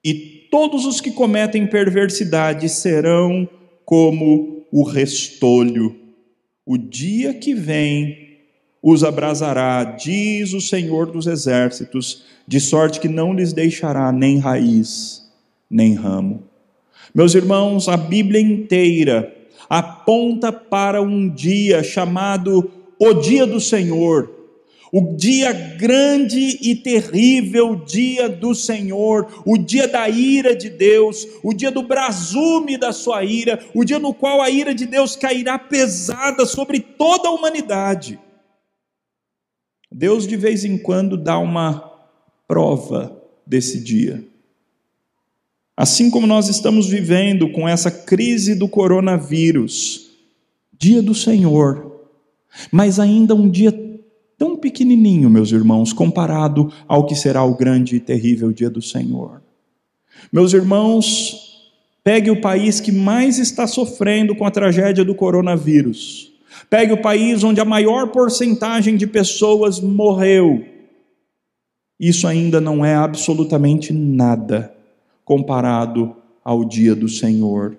e 0.04 0.13
todos 0.52 0.86
os 0.86 1.00
que 1.00 1.12
cometem 1.12 1.65
perversidade 1.65 2.68
serão 2.68 3.48
como 3.86 4.65
o 4.70 4.84
restolho. 4.84 5.96
O 6.65 6.78
dia 6.78 7.34
que 7.34 7.54
vem 7.54 8.38
os 8.82 9.04
abrasará, 9.04 9.84
diz 9.84 10.54
o 10.54 10.60
Senhor 10.60 11.10
dos 11.10 11.26
exércitos, 11.26 12.26
de 12.46 12.60
sorte 12.60 13.00
que 13.00 13.08
não 13.08 13.34
lhes 13.34 13.54
deixará 13.54 14.12
nem 14.12 14.39
raiz, 14.39 15.24
nem 15.70 15.94
ramo. 15.94 16.44
Meus 17.15 17.34
irmãos, 17.34 17.88
a 17.88 17.98
Bíblia 17.98 18.39
inteira 18.39 19.38
aponta 19.69 20.51
para 20.51 21.01
um 21.01 21.29
dia 21.29 21.84
chamado 21.84 22.71
o 22.99 23.13
Dia 23.13 23.45
do 23.45 23.62
Senhor, 23.62 24.29
o 24.91 25.15
dia 25.15 25.53
grande 25.53 26.58
e 26.62 26.75
terrível 26.75 27.75
dia 27.75 28.27
do 28.27 28.55
Senhor, 28.55 29.43
o 29.45 29.58
dia 29.58 29.88
da 29.88 30.10
ira 30.10 30.55
de 30.55 30.69
Deus, 30.69 31.27
o 31.43 31.53
dia 31.53 31.71
do 31.71 31.84
brasume 31.84 32.77
da 32.77 32.91
sua 32.91 33.23
ira, 33.23 33.60
o 33.73 33.86
dia 33.86 33.99
no 33.99 34.13
qual 34.13 34.41
a 34.41 34.49
ira 34.49 34.73
de 34.73 34.86
Deus 34.86 35.15
cairá 35.15 35.60
pesada 35.60 36.45
sobre 36.45 36.79
toda 36.79 37.29
a 37.29 37.32
humanidade. 37.32 38.19
Deus 39.91 40.27
de 40.27 40.36
vez 40.36 40.65
em 40.65 40.77
quando 40.77 41.17
dá 41.17 41.38
uma 41.38 41.89
prova 42.47 43.15
desse 43.45 43.84
dia. 43.84 44.29
Assim 45.80 46.10
como 46.10 46.28
nós 46.28 46.50
estamos 46.50 46.89
vivendo 46.89 47.50
com 47.54 47.65
essa 47.65 47.89
crise 47.89 48.54
do 48.54 48.68
coronavírus, 48.68 50.10
dia 50.78 51.02
do 51.02 51.15
Senhor, 51.15 52.02
mas 52.70 53.00
ainda 53.00 53.34
um 53.34 53.50
dia 53.50 53.72
tão 54.38 54.58
pequenininho, 54.58 55.30
meus 55.30 55.54
irmãos, 55.54 55.94
comparado 55.94 56.70
ao 56.86 57.06
que 57.06 57.15
será 57.15 57.46
o 57.46 57.56
grande 57.56 57.96
e 57.96 58.00
terrível 58.02 58.52
dia 58.52 58.70
do 58.70 58.82
Senhor. 58.82 59.42
Meus 60.34 60.52
irmãos, 60.52 61.72
pegue 62.04 62.30
o 62.30 62.42
país 62.42 62.82
que 62.82 62.92
mais 62.92 63.39
está 63.39 63.65
sofrendo 63.65 64.36
com 64.36 64.46
a 64.46 64.52
tragédia 64.52 65.06
do 65.06 65.15
coronavírus. 65.15 66.34
Pegue 66.70 66.92
o 66.92 67.02
país 67.02 67.42
onde 67.42 67.62
a 67.62 67.65
maior 67.65 68.10
porcentagem 68.10 68.98
de 68.98 69.08
pessoas 69.08 69.80
morreu. 69.80 70.62
Isso 71.98 72.28
ainda 72.28 72.60
não 72.60 72.84
é 72.84 72.96
absolutamente 72.96 73.94
nada 73.94 74.78
comparado 75.30 76.15
ao 76.44 76.65
dia 76.65 76.96
do 76.96 77.08
Senhor. 77.08 77.78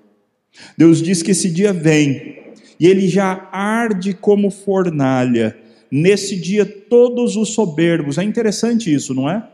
Deus 0.78 1.02
diz 1.02 1.20
que 1.20 1.32
esse 1.32 1.50
dia 1.50 1.72
vem 1.72 2.38
e 2.78 2.86
ele 2.86 3.08
já 3.08 3.48
arde 3.50 4.14
como 4.14 4.52
fornalha. 4.52 5.58
Nesse 5.90 6.36
dia, 6.36 6.64
todos 6.64 7.34
os 7.34 7.48
soberbos. 7.48 8.18
É 8.18 8.22
interessante 8.22 8.94
isso, 8.94 9.12
não 9.12 9.28
é? 9.28 9.44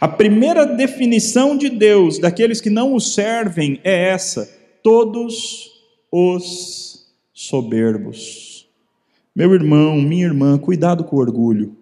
A 0.00 0.08
primeira 0.08 0.66
definição 0.66 1.56
de 1.56 1.68
Deus 1.70 2.18
daqueles 2.18 2.60
que 2.60 2.68
não 2.68 2.96
o 2.96 3.00
servem 3.00 3.78
é 3.84 4.08
essa: 4.08 4.50
todos 4.82 5.70
os 6.10 7.06
soberbos. 7.32 8.68
Meu 9.32 9.54
irmão, 9.54 10.02
minha 10.02 10.26
irmã, 10.26 10.58
cuidado 10.58 11.04
com 11.04 11.14
o 11.14 11.20
orgulho, 11.20 11.76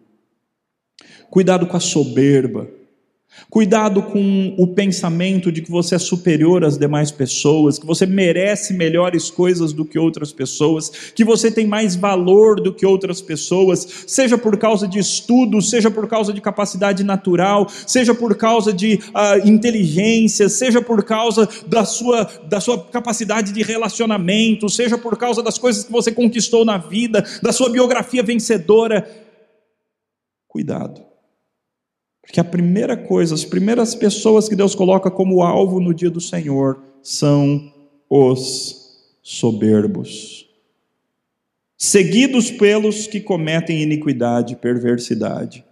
cuidado 1.30 1.66
com 1.66 1.76
a 1.78 1.80
soberba, 1.80 2.68
Cuidado 3.50 4.02
com 4.02 4.54
o 4.58 4.66
pensamento 4.66 5.50
de 5.50 5.62
que 5.62 5.70
você 5.70 5.94
é 5.94 5.98
superior 5.98 6.64
às 6.64 6.76
demais 6.76 7.10
pessoas, 7.10 7.78
que 7.78 7.86
você 7.86 8.04
merece 8.04 8.74
melhores 8.74 9.30
coisas 9.30 9.72
do 9.72 9.84
que 9.84 9.98
outras 9.98 10.32
pessoas, 10.32 10.90
que 11.14 11.24
você 11.24 11.50
tem 11.50 11.66
mais 11.66 11.96
valor 11.96 12.60
do 12.60 12.74
que 12.74 12.84
outras 12.84 13.22
pessoas, 13.22 14.04
seja 14.06 14.36
por 14.36 14.58
causa 14.58 14.86
de 14.86 14.98
estudo, 14.98 15.62
seja 15.62 15.90
por 15.90 16.06
causa 16.06 16.32
de 16.32 16.40
capacidade 16.40 17.02
natural, 17.02 17.66
seja 17.86 18.14
por 18.14 18.34
causa 18.36 18.72
de 18.72 18.94
uh, 18.96 19.48
inteligência, 19.48 20.48
seja 20.48 20.82
por 20.82 21.02
causa 21.04 21.48
da 21.66 21.84
sua, 21.84 22.24
da 22.48 22.60
sua 22.60 22.78
capacidade 22.84 23.52
de 23.52 23.62
relacionamento, 23.62 24.68
seja 24.68 24.98
por 24.98 25.16
causa 25.16 25.42
das 25.42 25.56
coisas 25.56 25.84
que 25.84 25.92
você 25.92 26.12
conquistou 26.12 26.64
na 26.64 26.76
vida, 26.76 27.24
da 27.42 27.52
sua 27.52 27.70
biografia 27.70 28.22
vencedora. 28.22 29.08
Cuidado 30.46 31.08
Porque 32.28 32.40
a 32.40 32.44
primeira 32.44 32.94
coisa, 32.94 33.34
as 33.34 33.46
primeiras 33.46 33.94
pessoas 33.94 34.50
que 34.50 34.54
Deus 34.54 34.74
coloca 34.74 35.10
como 35.10 35.42
alvo 35.42 35.80
no 35.80 35.94
dia 35.94 36.10
do 36.10 36.20
Senhor 36.20 36.78
são 37.02 37.72
os 38.08 38.98
soberbos, 39.22 40.46
seguidos 41.76 42.50
pelos 42.50 43.06
que 43.06 43.18
cometem 43.18 43.80
iniquidade 43.80 44.56
perversidade. 44.56 45.64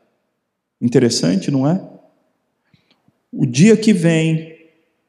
Interessante, 0.80 1.50
não 1.50 1.68
é? 1.68 1.86
O 3.30 3.44
dia 3.44 3.76
que 3.76 3.92
vem 3.92 4.56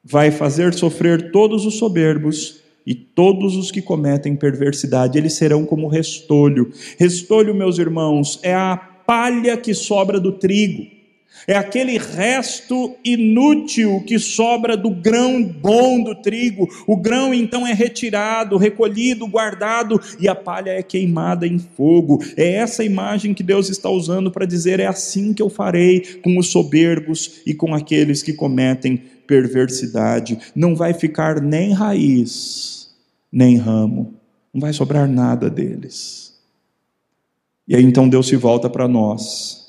vai 0.04 0.30
fazer 0.30 0.74
sofrer 0.74 1.32
todos 1.32 1.64
os 1.64 1.76
soberbos 1.78 2.60
e 2.86 2.94
todos 2.94 3.56
os 3.56 3.70
que 3.70 3.80
cometem 3.80 4.36
perversidade, 4.36 5.16
eles 5.16 5.32
serão 5.32 5.64
como 5.64 5.88
restolho. 5.88 6.70
Restolho, 6.98 7.54
meus 7.54 7.78
irmãos, 7.78 8.38
é 8.42 8.54
a 8.54 8.76
palha 8.76 9.56
que 9.56 9.72
sobra 9.72 10.20
do 10.20 10.32
trigo. 10.32 10.97
É 11.46 11.56
aquele 11.56 11.98
resto 11.98 12.96
inútil 13.04 14.02
que 14.06 14.18
sobra 14.18 14.76
do 14.76 14.90
grão 14.90 15.42
bom 15.42 16.02
do 16.02 16.14
trigo. 16.14 16.68
O 16.86 16.96
grão 16.96 17.32
então 17.32 17.66
é 17.66 17.72
retirado, 17.72 18.56
recolhido, 18.56 19.26
guardado 19.26 20.00
e 20.18 20.28
a 20.28 20.34
palha 20.34 20.70
é 20.70 20.82
queimada 20.82 21.46
em 21.46 21.58
fogo. 21.58 22.22
É 22.36 22.54
essa 22.54 22.84
imagem 22.84 23.34
que 23.34 23.42
Deus 23.42 23.68
está 23.68 23.88
usando 23.88 24.30
para 24.30 24.46
dizer: 24.46 24.80
é 24.80 24.86
assim 24.86 25.32
que 25.32 25.42
eu 25.42 25.48
farei 25.48 26.00
com 26.22 26.36
os 26.38 26.48
soberbos 26.48 27.40
e 27.46 27.54
com 27.54 27.74
aqueles 27.74 28.22
que 28.22 28.32
cometem 28.32 28.96
perversidade. 29.26 30.38
Não 30.54 30.74
vai 30.74 30.92
ficar 30.92 31.40
nem 31.40 31.72
raiz, 31.72 32.90
nem 33.30 33.56
ramo, 33.56 34.14
não 34.52 34.60
vai 34.60 34.72
sobrar 34.72 35.08
nada 35.08 35.48
deles. 35.48 36.34
E 37.66 37.76
aí 37.76 37.84
então 37.84 38.08
Deus 38.08 38.28
se 38.28 38.36
volta 38.36 38.68
para 38.68 38.88
nós 38.88 39.67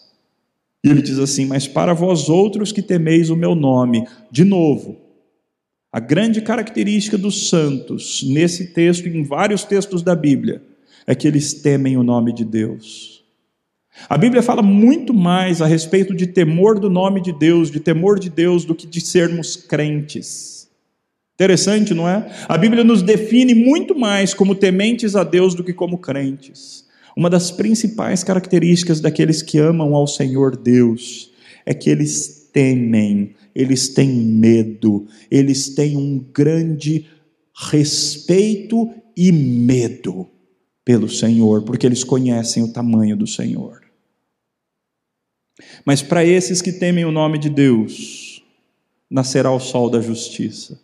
e 0.84 0.90
ele 0.90 1.02
diz 1.02 1.20
assim: 1.20 1.46
Mas 1.46 1.68
para 1.68 1.94
vós 1.94 2.30
outros 2.30 2.72
que 2.72 2.82
temeis 2.82 3.30
o 3.30 3.36
meu 3.36 3.56
nome, 3.56 4.08
de 4.32 4.44
novo, 4.44 4.98
a 5.92 6.00
grande 6.00 6.42
característica 6.42 7.18
dos 7.18 7.50
santos, 7.50 8.24
nesse 8.24 8.74
texto 8.74 9.08
e 9.08 9.18
em 9.18 9.24
vários 9.24 9.64
textos 9.64 10.02
da 10.02 10.16
Bíblia, 10.16 10.62
é 11.06 11.16
que 11.16 11.28
eles 11.28 11.54
temem 11.54 11.98
o 11.98 12.04
nome 12.04 12.32
de 12.32 12.46
Deus. 12.46 13.24
A 14.08 14.18
Bíblia 14.18 14.42
fala 14.42 14.62
muito 14.62 15.14
mais 15.14 15.62
a 15.62 15.66
respeito 15.66 16.16
de 16.16 16.28
temor 16.28 16.80
do 16.80 16.90
nome 16.90 17.22
de 17.22 17.34
Deus, 17.34 17.70
de 17.70 17.80
temor 17.80 18.20
de 18.20 18.30
Deus, 18.30 18.64
do 18.64 18.74
que 18.74 18.88
de 18.88 19.02
sermos 19.02 19.56
crentes. 19.56 20.70
Interessante, 21.34 21.94
não 21.94 22.08
é? 22.08 22.30
A 22.48 22.58
Bíblia 22.58 22.84
nos 22.84 23.02
define 23.02 23.54
muito 23.54 23.98
mais 23.98 24.34
como 24.34 24.56
tementes 24.56 25.16
a 25.16 25.24
Deus 25.24 25.56
do 25.56 25.64
que 25.64 25.74
como 25.74 25.98
crentes. 25.98 26.86
Uma 27.20 27.30
das 27.30 27.52
principais 27.52 28.24
características 28.24 29.02
daqueles 29.02 29.42
que 29.42 29.58
amam 29.58 29.94
ao 29.94 30.08
Senhor 30.08 30.56
Deus 30.56 31.30
é 31.66 31.74
que 31.74 31.90
eles 31.90 32.50
temem, 32.54 33.36
eles 33.54 33.90
têm 33.90 34.10
medo, 34.10 35.06
eles 35.30 35.76
têm 35.76 35.98
um 35.98 36.18
grande 36.18 37.10
respeito 37.54 38.90
e 39.18 39.34
medo 39.34 40.30
pelo 40.86 41.10
Senhor, 41.10 41.64
porque 41.64 41.86
eles 41.86 42.06
conhecem 42.06 42.64
o 42.64 42.72
tamanho 42.72 43.18
do 43.18 43.28
Senhor. 43.28 43.82
Mas 45.84 46.02
para 46.02 46.24
esses 46.24 46.62
que 46.62 46.72
temem 46.72 47.04
o 47.04 47.12
nome 47.12 47.38
de 47.38 47.50
Deus, 47.50 48.42
nascerá 49.10 49.52
o 49.52 49.60
sol 49.60 49.90
da 49.90 50.00
justiça. 50.00 50.80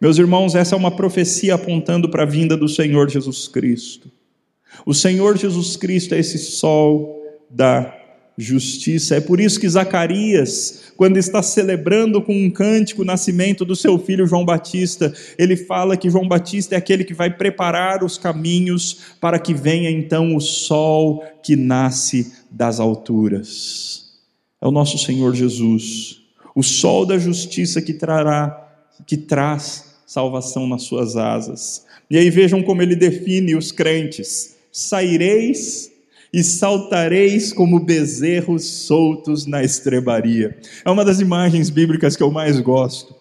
Meus 0.00 0.16
irmãos, 0.16 0.54
essa 0.54 0.74
é 0.74 0.78
uma 0.78 0.96
profecia 0.96 1.54
apontando 1.54 2.08
para 2.08 2.22
a 2.22 2.26
vinda 2.26 2.56
do 2.56 2.66
Senhor 2.66 3.10
Jesus 3.10 3.46
Cristo. 3.46 4.10
O 4.86 4.94
Senhor 4.94 5.36
Jesus 5.36 5.76
Cristo 5.76 6.14
é 6.14 6.18
esse 6.18 6.38
sol 6.38 7.22
da 7.50 7.94
justiça. 8.36 9.16
É 9.16 9.20
por 9.20 9.40
isso 9.40 9.60
que 9.60 9.68
Zacarias, 9.68 10.92
quando 10.96 11.16
está 11.16 11.42
celebrando 11.42 12.20
com 12.20 12.34
um 12.34 12.50
cântico 12.50 13.02
o 13.02 13.04
nascimento 13.04 13.64
do 13.64 13.76
seu 13.76 13.98
filho 13.98 14.26
João 14.26 14.44
Batista, 14.44 15.12
ele 15.38 15.56
fala 15.56 15.96
que 15.96 16.10
João 16.10 16.26
Batista 16.26 16.74
é 16.74 16.78
aquele 16.78 17.04
que 17.04 17.14
vai 17.14 17.30
preparar 17.30 18.02
os 18.02 18.18
caminhos 18.18 18.98
para 19.20 19.38
que 19.38 19.54
venha 19.54 19.90
então 19.90 20.34
o 20.34 20.40
sol 20.40 21.22
que 21.42 21.54
nasce 21.54 22.32
das 22.50 22.80
alturas. 22.80 24.12
É 24.60 24.66
o 24.66 24.72
nosso 24.72 24.98
Senhor 24.98 25.34
Jesus, 25.34 26.22
o 26.54 26.62
sol 26.62 27.06
da 27.06 27.18
justiça 27.18 27.80
que 27.80 27.92
trará 27.92 28.62
que 29.06 29.16
traz 29.16 29.96
salvação 30.06 30.66
nas 30.66 30.84
suas 30.84 31.16
asas. 31.16 31.84
E 32.08 32.16
aí 32.16 32.30
vejam 32.30 32.62
como 32.62 32.80
ele 32.80 32.94
define 32.94 33.56
os 33.56 33.72
crentes 33.72 34.53
saireis 34.74 35.88
e 36.32 36.42
saltareis 36.42 37.52
como 37.52 37.78
bezerros 37.78 38.64
soltos 38.64 39.46
na 39.46 39.62
estrebaria. 39.62 40.58
É 40.84 40.90
uma 40.90 41.04
das 41.04 41.20
imagens 41.20 41.70
bíblicas 41.70 42.16
que 42.16 42.22
eu 42.24 42.30
mais 42.32 42.58
gosto. 42.58 43.14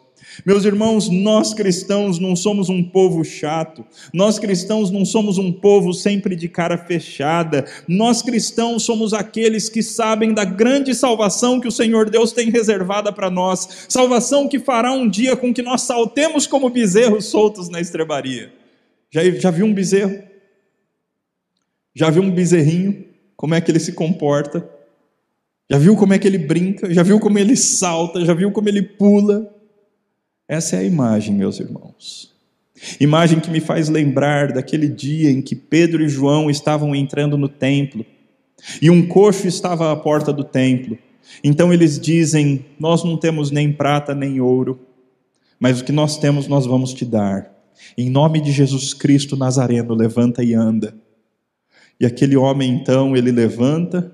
Meus 0.44 0.66
irmãos, 0.66 1.10
nós 1.10 1.54
cristãos 1.54 2.18
não 2.18 2.36
somos 2.36 2.70
um 2.70 2.84
povo 2.84 3.24
chato, 3.24 3.86
nós 4.12 4.39
cristãos 4.39 4.89
não 4.89 5.06
somos 5.06 5.38
um 5.38 5.52
povo 5.52 5.94
sempre 5.94 6.36
de 6.36 6.50
cara 6.50 6.76
fechada, 6.76 7.66
nós 7.88 8.24
cristãos 8.24 8.82
somos 8.82 9.13
aqueles 9.13 9.70
que 9.70 9.84
sabem 9.84 10.34
da 10.34 10.44
grande 10.44 10.96
salvação 10.96 11.60
que 11.60 11.68
o 11.68 11.72
Senhor 11.72 12.10
Deus 12.10 12.32
tem 12.32 12.50
reservada 12.50 13.13
para 13.13 13.30
nós, 13.30 13.86
salvação 13.88 14.48
que 14.48 14.58
fará 14.58 14.92
um 14.92 15.08
dia 15.08 15.38
com 15.38 15.54
que 15.54 15.62
nós 15.62 15.84
saltemos 15.84 16.48
como 16.48 16.68
bezerros 16.72 17.26
soltos 17.26 17.70
na 17.70 17.80
estrebaria. 17.80 18.52
Já, 19.12 19.22
já 19.30 19.52
viu 19.52 19.68
um 19.68 19.74
bezerro? 19.74 20.33
Já 21.95 22.10
viu 22.10 22.23
um 22.23 22.32
bezerrinho? 22.32 23.06
Como 23.36 23.53
é 23.53 23.62
que 23.62 23.71
ele 23.71 23.79
se 23.79 23.93
comporta? 23.93 24.67
Já 25.69 25.77
viu 25.77 25.95
como 25.95 26.13
é 26.13 26.19
que 26.19 26.27
ele 26.27 26.38
brinca? 26.38 26.93
Já 26.93 27.03
viu 27.03 27.19
como 27.19 27.39
ele 27.39 27.56
salta? 27.56 28.23
Já 28.25 28.34
viu 28.34 28.51
como 28.51 28.69
ele 28.69 28.82
pula? 28.82 29.53
Essa 30.47 30.75
é 30.75 30.79
a 30.79 30.84
imagem, 30.84 31.36
meus 31.36 31.60
irmãos. 31.60 32.34
Imagem 32.99 33.39
que 33.39 33.49
me 33.49 33.60
faz 33.60 33.89
lembrar 33.89 34.51
daquele 34.51 34.88
dia 34.88 35.32
em 35.32 35.41
que 35.41 35.56
Pedro 35.56 36.03
e 36.03 36.10
João 36.10 36.49
estavam 36.49 36.93
entrando 36.93 37.38
no 37.38 37.47
templo 37.47 38.06
e 38.82 38.89
um 38.89 39.08
coxo 39.08 39.47
estava 39.47 39.91
à 39.91 39.95
porta 39.95 40.34
do 40.34 40.43
templo. 40.43 40.97
Então 41.43 41.73
eles 41.73 41.99
dizem: 41.99 42.65
Nós 42.79 43.03
não 43.03 43.17
temos 43.17 43.51
nem 43.51 43.71
prata 43.71 44.13
nem 44.13 44.41
ouro, 44.41 44.79
mas 45.60 45.79
o 45.79 45.84
que 45.84 45.91
nós 45.91 46.17
temos 46.17 46.47
nós 46.47 46.65
vamos 46.65 46.93
te 46.93 47.06
dar. 47.06 47.51
Em 47.97 48.10
nome 48.10 48.41
de 48.41 48.51
Jesus 48.51 48.93
Cristo 48.93 49.36
Nazareno, 49.36 49.93
levanta 49.93 50.43
e 50.43 50.53
anda. 50.53 50.93
E 51.99 52.06
aquele 52.06 52.36
homem 52.36 52.71
então, 52.71 53.15
ele 53.15 53.32
levanta, 53.32 54.12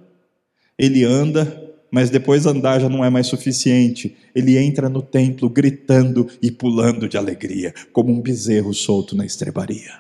ele 0.77 1.03
anda, 1.03 1.69
mas 1.91 2.09
depois 2.09 2.45
andar 2.45 2.79
já 2.79 2.89
não 2.89 3.03
é 3.03 3.09
mais 3.09 3.27
suficiente. 3.27 4.15
Ele 4.35 4.57
entra 4.57 4.87
no 4.89 5.01
templo 5.01 5.49
gritando 5.49 6.27
e 6.41 6.51
pulando 6.51 7.07
de 7.07 7.17
alegria, 7.17 7.73
como 7.91 8.11
um 8.11 8.21
bezerro 8.21 8.73
solto 8.73 9.15
na 9.15 9.25
estrebaria. 9.25 9.93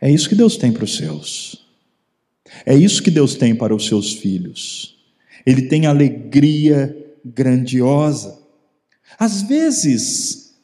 É 0.00 0.10
isso 0.10 0.28
que 0.28 0.34
Deus 0.34 0.56
tem 0.56 0.72
para 0.72 0.84
os 0.84 0.96
seus. 0.96 1.64
É 2.66 2.74
isso 2.74 3.02
que 3.02 3.10
Deus 3.10 3.34
tem 3.34 3.54
para 3.54 3.74
os 3.74 3.86
seus 3.86 4.12
filhos. 4.14 4.96
Ele 5.46 5.62
tem 5.62 5.86
alegria 5.86 6.96
grandiosa. 7.24 8.38
Às 9.18 9.42
vezes, 9.42 10.54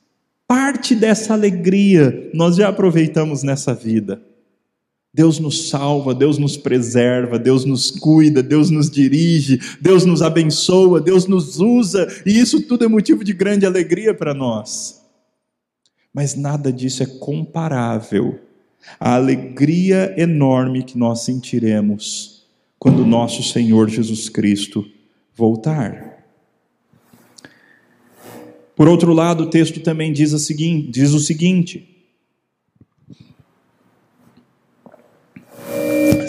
parte 0.46 0.94
dessa 0.94 1.32
alegria 1.32 2.30
nós 2.34 2.56
já 2.56 2.68
aproveitamos 2.68 3.42
nessa 3.42 3.72
vida. 3.72 4.20
Deus 5.12 5.40
nos 5.40 5.68
salva, 5.68 6.14
Deus 6.14 6.38
nos 6.38 6.56
preserva, 6.56 7.38
Deus 7.38 7.64
nos 7.64 7.90
cuida, 7.90 8.42
Deus 8.42 8.70
nos 8.70 8.88
dirige, 8.88 9.58
Deus 9.80 10.04
nos 10.04 10.22
abençoa, 10.22 11.00
Deus 11.00 11.26
nos 11.26 11.58
usa, 11.58 12.06
e 12.24 12.38
isso 12.38 12.62
tudo 12.62 12.84
é 12.84 12.88
motivo 12.88 13.24
de 13.24 13.32
grande 13.32 13.66
alegria 13.66 14.14
para 14.14 14.32
nós. 14.32 15.02
Mas 16.14 16.36
nada 16.36 16.72
disso 16.72 17.02
é 17.02 17.06
comparável 17.06 18.40
à 18.98 19.14
alegria 19.14 20.14
enorme 20.16 20.84
que 20.84 20.96
nós 20.96 21.22
sentiremos 21.22 22.44
quando 22.78 23.04
nosso 23.04 23.42
Senhor 23.42 23.88
Jesus 23.88 24.28
Cristo 24.28 24.84
voltar. 25.34 26.24
Por 28.76 28.88
outro 28.88 29.12
lado, 29.12 29.44
o 29.44 29.50
texto 29.50 29.80
também 29.80 30.12
diz, 30.12 30.30
diz 30.88 31.12
o 31.12 31.20
seguinte: 31.20 31.89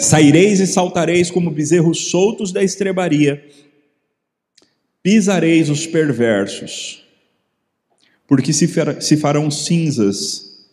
Saireis 0.02 0.58
e 0.58 0.66
saltareis 0.66 1.30
como 1.30 1.50
bezerros 1.50 2.10
soltos 2.10 2.50
da 2.50 2.62
estrebaria, 2.62 3.46
pisareis 5.00 5.70
os 5.70 5.86
perversos, 5.86 7.04
porque 8.26 8.52
se 8.52 9.16
farão 9.16 9.48
cinzas 9.48 10.66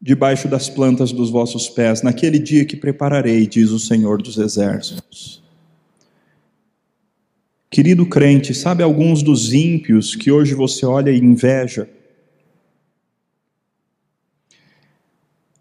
debaixo 0.00 0.46
das 0.46 0.68
plantas 0.68 1.10
dos 1.10 1.30
vossos 1.30 1.70
pés, 1.70 2.02
naquele 2.02 2.38
dia 2.38 2.66
que 2.66 2.76
prepararei, 2.76 3.46
diz 3.46 3.70
o 3.70 3.78
Senhor 3.78 4.20
dos 4.20 4.36
Exércitos. 4.36 5.42
Querido 7.70 8.04
crente, 8.06 8.54
sabe 8.54 8.82
alguns 8.82 9.22
dos 9.22 9.54
ímpios 9.54 10.14
que 10.14 10.30
hoje 10.30 10.54
você 10.54 10.84
olha 10.84 11.10
e 11.10 11.18
inveja? 11.18 11.88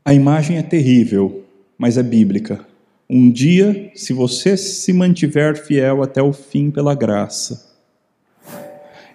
A 0.04 0.14
imagem 0.14 0.58
é 0.58 0.64
terrível, 0.64 1.46
mas 1.78 1.98
é 1.98 2.04
bíblica. 2.04 2.75
Um 3.08 3.30
dia, 3.30 3.92
se 3.94 4.14
você 4.14 4.58
se 4.58 4.92
mantiver 4.92 5.64
fiel 5.64 6.02
até 6.02 6.24
o 6.24 6.34
fim 6.34 6.72
pela 6.72 6.96
graça, 6.96 7.76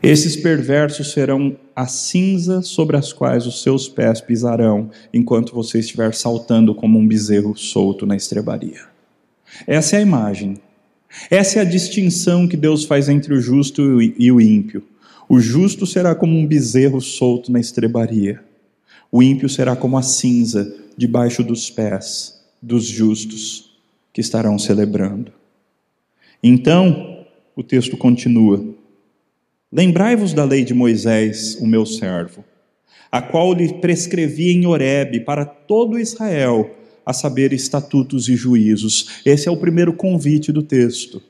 esses 0.00 0.36
perversos 0.36 1.10
serão 1.10 1.56
a 1.74 1.88
cinza 1.88 2.62
sobre 2.62 2.96
as 2.96 3.12
quais 3.12 3.46
os 3.46 3.62
seus 3.62 3.88
pés 3.88 4.20
pisarão, 4.20 4.90
enquanto 5.12 5.52
você 5.52 5.80
estiver 5.80 6.14
saltando 6.14 6.72
como 6.72 7.00
um 7.00 7.06
bezerro 7.06 7.56
solto 7.56 8.06
na 8.06 8.14
estrebaria. 8.14 8.80
Essa 9.66 9.96
é 9.96 9.98
a 9.98 10.02
imagem. 10.02 10.60
Essa 11.28 11.58
é 11.58 11.62
a 11.62 11.64
distinção 11.64 12.46
que 12.46 12.56
Deus 12.56 12.84
faz 12.84 13.08
entre 13.08 13.34
o 13.34 13.40
justo 13.40 14.00
e 14.00 14.30
o 14.30 14.40
ímpio. 14.40 14.84
O 15.28 15.40
justo 15.40 15.84
será 15.84 16.14
como 16.14 16.38
um 16.38 16.46
bezerro 16.46 17.00
solto 17.00 17.50
na 17.50 17.58
estrebaria. 17.58 18.40
O 19.10 19.20
ímpio 19.20 19.48
será 19.48 19.74
como 19.74 19.98
a 19.98 20.02
cinza 20.02 20.76
debaixo 20.96 21.42
dos 21.42 21.68
pés 21.68 22.40
dos 22.62 22.84
justos 22.84 23.69
que 24.20 24.22
estarão 24.22 24.58
celebrando. 24.58 25.32
Então, 26.42 27.24
o 27.56 27.62
texto 27.62 27.96
continua: 27.96 28.62
Lembrai-vos 29.72 30.34
da 30.34 30.44
lei 30.44 30.62
de 30.62 30.74
Moisés, 30.74 31.56
o 31.58 31.66
meu 31.66 31.86
servo, 31.86 32.44
a 33.10 33.22
qual 33.22 33.54
lhe 33.54 33.72
prescrevi 33.80 34.50
em 34.50 34.66
Horebe 34.66 35.20
para 35.20 35.46
todo 35.46 35.98
Israel, 35.98 36.70
a 37.04 37.14
saber, 37.14 37.54
estatutos 37.54 38.28
e 38.28 38.36
juízos. 38.36 39.22
Esse 39.24 39.48
é 39.48 39.50
o 39.50 39.56
primeiro 39.56 39.94
convite 39.94 40.52
do 40.52 40.62
texto. 40.62 41.22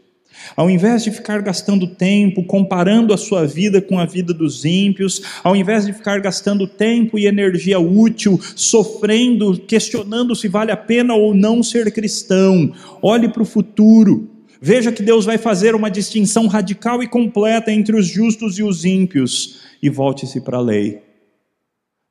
Ao 0.57 0.69
invés 0.69 1.05
de 1.05 1.11
ficar 1.11 1.43
gastando 1.43 1.87
tempo 1.87 2.45
comparando 2.45 3.13
a 3.13 3.17
sua 3.17 3.47
vida 3.47 3.81
com 3.81 3.99
a 3.99 4.05
vida 4.05 4.35
dos 4.35 4.65
ímpios, 4.65 5.23
ao 5.43 5.55
invés 5.55 5.87
de 5.87 5.93
ficar 5.93 6.21
gastando 6.21 6.67
tempo 6.67 7.19
e 7.19 7.27
energia 7.27 7.79
útil 7.79 8.41
sofrendo, 8.57 9.59
questionando 9.59 10.35
se 10.35 10.49
vale 10.49 10.73
a 10.73 10.77
pena 10.77 11.15
ou 11.15 11.35
não 11.35 11.63
ser 11.63 11.93
cristão, 11.93 12.73
olhe 13.03 13.29
para 13.29 13.43
o 13.43 13.47
futuro. 13.47 14.29
Veja 14.61 14.93
que 14.93 15.03
Deus 15.03 15.25
vai 15.25 15.39
fazer 15.39 15.75
uma 15.75 15.91
distinção 15.91 16.47
radical 16.47 17.03
e 17.03 17.09
completa 17.09 17.73
entre 17.73 17.97
os 17.97 18.07
justos 18.07 18.59
e 18.59 18.63
os 18.63 18.85
ímpios 18.85 19.61
e 19.83 19.89
volte-se 19.89 20.41
para 20.41 20.59
a 20.59 20.61
lei. 20.61 21.01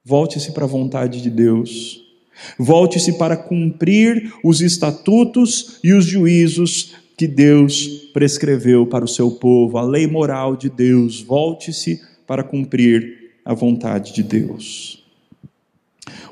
Volte-se 0.03 0.51
para 0.53 0.63
a 0.63 0.67
vontade 0.67 1.21
de 1.21 1.29
Deus. 1.29 2.01
Volte-se 2.57 3.17
para 3.17 3.37
cumprir 3.37 4.33
os 4.43 4.61
estatutos 4.61 5.79
e 5.83 5.93
os 5.93 6.05
juízos 6.05 6.95
que 7.19 7.27
Deus 7.27 7.85
prescreveu 8.13 8.87
para 8.87 9.03
o 9.03 9.07
seu 9.07 9.29
povo, 9.29 9.77
a 9.77 9.83
lei 9.83 10.07
moral 10.07 10.55
de 10.55 10.69
Deus. 10.69 11.19
Volte-se 11.21 11.99
para 12.25 12.45
cumprir 12.45 13.33
a 13.43 13.53
vontade 13.53 14.13
de 14.13 14.23
Deus. 14.23 15.03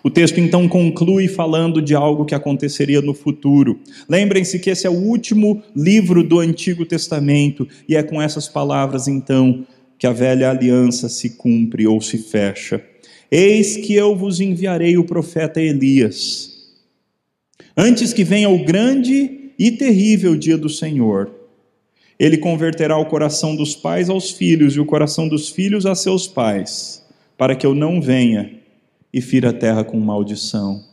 O 0.01 0.09
texto 0.09 0.39
então 0.39 0.65
conclui 0.69 1.27
falando 1.27 1.81
de 1.81 1.93
algo 1.93 2.23
que 2.23 2.33
aconteceria 2.33 3.01
no 3.01 3.13
futuro. 3.13 3.81
Lembrem-se 4.07 4.59
que 4.59 4.69
esse 4.69 4.87
é 4.87 4.89
o 4.89 4.93
último 4.93 5.61
livro 5.75 6.23
do 6.23 6.39
Antigo 6.39 6.85
Testamento 6.85 7.67
e 7.85 7.97
é 7.97 8.01
com 8.01 8.21
essas 8.21 8.47
palavras 8.47 9.09
então 9.09 9.67
que 9.99 10.07
a 10.07 10.13
velha 10.13 10.49
aliança 10.49 11.09
se 11.09 11.31
cumpre 11.31 11.85
ou 11.85 11.99
se 11.99 12.17
fecha. 12.17 12.81
Eis 13.29 13.75
que 13.75 13.93
eu 13.93 14.15
vos 14.15 14.39
enviarei 14.39 14.97
o 14.97 15.03
profeta 15.03 15.61
Elias. 15.61 16.77
Antes 17.75 18.13
que 18.13 18.23
venha 18.23 18.49
o 18.49 18.63
grande 18.63 19.36
e 19.57 19.71
terrível 19.71 20.35
dia 20.35 20.57
do 20.57 20.69
Senhor. 20.69 21.31
Ele 22.19 22.37
converterá 22.37 22.97
o 22.97 23.05
coração 23.05 23.55
dos 23.55 23.75
pais 23.75 24.09
aos 24.09 24.31
filhos 24.31 24.75
e 24.75 24.79
o 24.79 24.85
coração 24.85 25.27
dos 25.27 25.49
filhos 25.49 25.85
a 25.85 25.93
seus 25.93 26.27
pais, 26.27 27.03
para 27.37 27.55
que 27.55 27.65
eu 27.65 27.75
não 27.75 28.01
venha 28.01 28.53
e 29.13 29.21
fira 29.21 29.49
a 29.49 29.53
terra 29.53 29.83
com 29.83 29.99
maldição. 29.99 30.83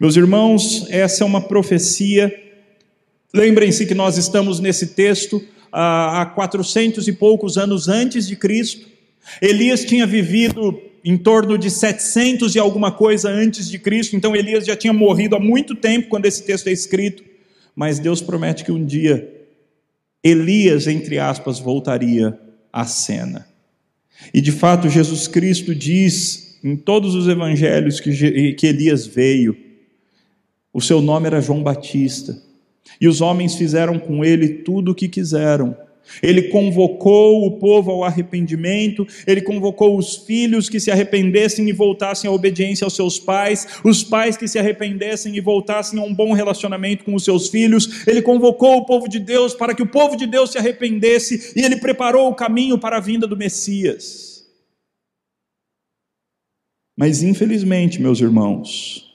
Meus 0.00 0.16
irmãos, 0.16 0.86
essa 0.88 1.24
é 1.24 1.26
uma 1.26 1.42
profecia. 1.42 2.34
Lembrem-se 3.34 3.84
que 3.84 3.94
nós 3.94 4.16
estamos 4.16 4.60
nesse 4.60 4.88
texto 4.88 5.42
há 5.70 6.32
quatrocentos 6.34 7.06
e 7.06 7.12
poucos 7.12 7.58
anos 7.58 7.86
antes 7.86 8.26
de 8.26 8.34
Cristo. 8.34 8.88
Elias 9.42 9.84
tinha 9.84 10.06
vivido 10.06 10.80
em 11.04 11.18
torno 11.18 11.58
de 11.58 11.70
700 11.70 12.54
e 12.54 12.58
alguma 12.58 12.90
coisa 12.90 13.28
antes 13.28 13.68
de 13.68 13.78
Cristo, 13.78 14.16
então 14.16 14.34
Elias 14.34 14.64
já 14.64 14.74
tinha 14.74 14.92
morrido 14.92 15.36
há 15.36 15.40
muito 15.40 15.74
tempo 15.74 16.08
quando 16.08 16.26
esse 16.26 16.42
texto 16.42 16.66
é 16.66 16.72
escrito 16.72 17.22
mas 17.76 17.98
Deus 17.98 18.22
promete 18.22 18.64
que 18.64 18.72
um 18.72 18.82
dia 18.82 19.32
Elias, 20.24 20.88
entre 20.88 21.20
aspas, 21.20 21.60
voltaria 21.60 22.36
à 22.72 22.84
cena. 22.84 23.46
E 24.34 24.40
de 24.40 24.50
fato, 24.50 24.88
Jesus 24.88 25.28
Cristo 25.28 25.74
diz 25.74 26.58
em 26.64 26.74
todos 26.74 27.14
os 27.14 27.28
evangelhos 27.28 28.00
que, 28.00 28.54
que 28.54 28.66
Elias 28.66 29.06
veio. 29.06 29.56
O 30.72 30.80
seu 30.80 31.00
nome 31.00 31.26
era 31.26 31.40
João 31.40 31.62
Batista. 31.62 32.42
E 33.00 33.06
os 33.06 33.20
homens 33.20 33.54
fizeram 33.54 33.98
com 33.98 34.24
ele 34.24 34.48
tudo 34.48 34.90
o 34.90 34.94
que 34.94 35.06
quiseram. 35.06 35.76
Ele 36.22 36.42
convocou 36.44 37.46
o 37.46 37.52
povo 37.52 37.90
ao 37.90 38.04
arrependimento, 38.04 39.06
ele 39.26 39.40
convocou 39.40 39.98
os 39.98 40.16
filhos 40.16 40.68
que 40.68 40.80
se 40.80 40.90
arrependessem 40.90 41.68
e 41.68 41.72
voltassem 41.72 42.28
à 42.28 42.32
obediência 42.32 42.84
aos 42.84 42.94
seus 42.94 43.18
pais, 43.18 43.66
os 43.84 44.02
pais 44.02 44.36
que 44.36 44.48
se 44.48 44.58
arrependessem 44.58 45.36
e 45.36 45.40
voltassem 45.40 45.98
a 45.98 46.02
um 46.02 46.14
bom 46.14 46.32
relacionamento 46.32 47.04
com 47.04 47.14
os 47.14 47.24
seus 47.24 47.48
filhos. 47.48 48.06
Ele 48.06 48.22
convocou 48.22 48.78
o 48.78 48.86
povo 48.86 49.08
de 49.08 49.18
Deus 49.18 49.54
para 49.54 49.74
que 49.74 49.82
o 49.82 49.86
povo 49.86 50.16
de 50.16 50.26
Deus 50.26 50.52
se 50.52 50.58
arrependesse 50.58 51.52
e 51.56 51.62
ele 51.62 51.76
preparou 51.76 52.28
o 52.28 52.34
caminho 52.34 52.78
para 52.78 52.96
a 52.96 53.00
vinda 53.00 53.26
do 53.26 53.36
Messias. 53.36 54.46
Mas 56.96 57.22
infelizmente, 57.22 58.00
meus 58.00 58.20
irmãos, 58.20 59.14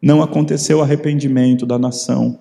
não 0.00 0.22
aconteceu 0.22 0.80
arrependimento 0.80 1.66
da 1.66 1.78
nação. 1.78 2.40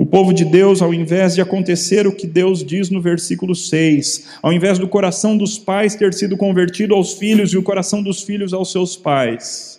O 0.00 0.06
povo 0.06 0.32
de 0.32 0.46
Deus, 0.46 0.80
ao 0.80 0.94
invés 0.94 1.34
de 1.34 1.42
acontecer 1.42 2.06
o 2.06 2.16
que 2.16 2.26
Deus 2.26 2.64
diz 2.64 2.88
no 2.88 3.02
versículo 3.02 3.54
6, 3.54 4.38
ao 4.40 4.50
invés 4.50 4.78
do 4.78 4.88
coração 4.88 5.36
dos 5.36 5.58
pais 5.58 5.94
ter 5.94 6.14
sido 6.14 6.38
convertido 6.38 6.94
aos 6.94 7.12
filhos 7.12 7.52
e 7.52 7.58
o 7.58 7.62
coração 7.62 8.02
dos 8.02 8.22
filhos 8.22 8.54
aos 8.54 8.72
seus 8.72 8.96
pais, 8.96 9.78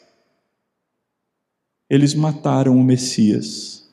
eles 1.89 2.13
mataram 2.13 2.77
o 2.77 2.83
Messias. 2.83 3.89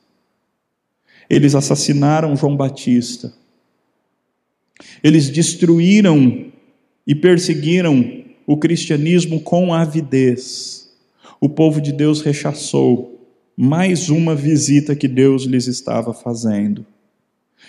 Eles 1.31 1.55
assassinaram 1.55 2.37
João 2.37 2.55
Batista. 2.55 3.33
Eles 5.03 5.31
destruíram 5.31 6.53
e 7.07 7.15
perseguiram 7.15 8.23
o 8.47 8.59
cristianismo 8.59 9.41
com 9.41 9.73
avidez. 9.73 10.95
O 11.41 11.49
povo 11.49 11.81
de 11.81 11.91
Deus 11.91 12.21
rechaçou 12.21 13.18
mais 13.61 14.09
uma 14.09 14.37
visita 14.37 14.95
que 14.95 15.09
Deus 15.09 15.43
lhes 15.43 15.67
estava 15.67 16.15
fazendo. 16.15 16.87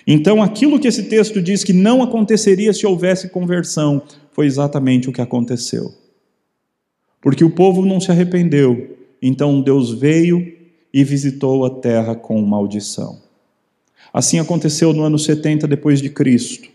Então, 0.05 0.39
aquilo 0.39 0.79
que 0.79 0.87
esse 0.87 1.05
texto 1.05 1.41
diz 1.41 1.63
que 1.63 1.73
não 1.73 2.03
aconteceria 2.03 2.71
se 2.71 2.85
houvesse 2.85 3.29
conversão, 3.29 3.99
foi 4.31 4.45
exatamente 4.45 5.09
o 5.09 5.11
que 5.11 5.19
aconteceu. 5.19 5.91
Porque 7.19 7.43
o 7.43 7.49
povo 7.49 7.83
não 7.83 7.99
se 7.99 8.11
arrependeu, 8.11 8.99
então 9.19 9.63
Deus 9.63 9.91
veio 9.91 10.55
e 10.93 11.03
visitou 11.03 11.65
a 11.65 11.71
terra 11.71 12.13
com 12.13 12.39
maldição. 12.39 13.19
Assim 14.13 14.37
aconteceu 14.37 14.93
no 14.93 15.01
ano 15.01 15.17
70 15.17 15.67
depois 15.67 16.03
de 16.03 16.11
Cristo. 16.11 16.69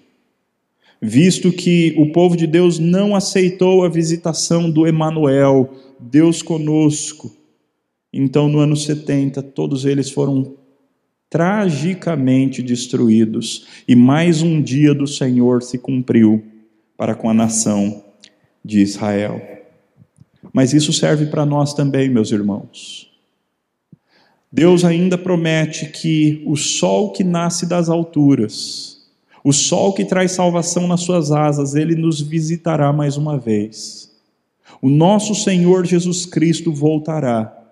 Visto 1.00 1.52
que 1.52 1.94
o 1.96 2.10
povo 2.10 2.36
de 2.36 2.48
Deus 2.48 2.80
não 2.80 3.14
aceitou 3.14 3.84
a 3.84 3.88
visitação 3.88 4.68
do 4.68 4.88
Emanuel, 4.88 5.72
Deus 6.00 6.42
conosco, 6.42 7.30
então, 8.16 8.48
no 8.48 8.60
ano 8.60 8.76
70, 8.76 9.42
todos 9.42 9.84
eles 9.84 10.08
foram 10.08 10.54
tragicamente 11.28 12.62
destruídos, 12.62 13.66
e 13.88 13.96
mais 13.96 14.40
um 14.40 14.62
dia 14.62 14.94
do 14.94 15.04
Senhor 15.04 15.64
se 15.64 15.78
cumpriu 15.78 16.44
para 16.96 17.16
com 17.16 17.28
a 17.28 17.34
nação 17.34 18.04
de 18.64 18.80
Israel. 18.80 19.42
Mas 20.52 20.72
isso 20.72 20.92
serve 20.92 21.26
para 21.26 21.44
nós 21.44 21.74
também, 21.74 22.08
meus 22.08 22.30
irmãos. 22.30 23.10
Deus 24.52 24.84
ainda 24.84 25.18
promete 25.18 25.86
que 25.86 26.40
o 26.46 26.56
sol 26.56 27.10
que 27.10 27.24
nasce 27.24 27.66
das 27.66 27.88
alturas, 27.88 29.08
o 29.42 29.52
sol 29.52 29.92
que 29.92 30.04
traz 30.04 30.30
salvação 30.30 30.86
nas 30.86 31.00
suas 31.00 31.32
asas, 31.32 31.74
ele 31.74 31.96
nos 31.96 32.20
visitará 32.20 32.92
mais 32.92 33.16
uma 33.16 33.36
vez. 33.36 34.14
O 34.80 34.88
nosso 34.88 35.34
Senhor 35.34 35.84
Jesus 35.84 36.24
Cristo 36.24 36.72
voltará 36.72 37.63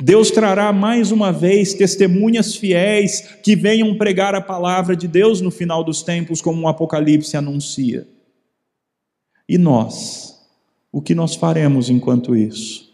Deus 0.00 0.30
trará 0.30 0.72
mais 0.72 1.12
uma 1.12 1.32
vez 1.32 1.74
testemunhas 1.74 2.56
fiéis 2.56 3.20
que 3.42 3.54
venham 3.54 3.96
pregar 3.96 4.34
a 4.34 4.40
palavra 4.40 4.96
de 4.96 5.06
Deus 5.06 5.40
no 5.40 5.50
final 5.50 5.84
dos 5.84 6.02
tempos, 6.02 6.42
como 6.42 6.62
o 6.62 6.68
Apocalipse 6.68 7.36
anuncia. 7.36 8.06
E 9.48 9.56
nós? 9.56 10.36
O 10.90 11.00
que 11.00 11.14
nós 11.14 11.34
faremos 11.34 11.88
enquanto 11.88 12.34
isso? 12.34 12.86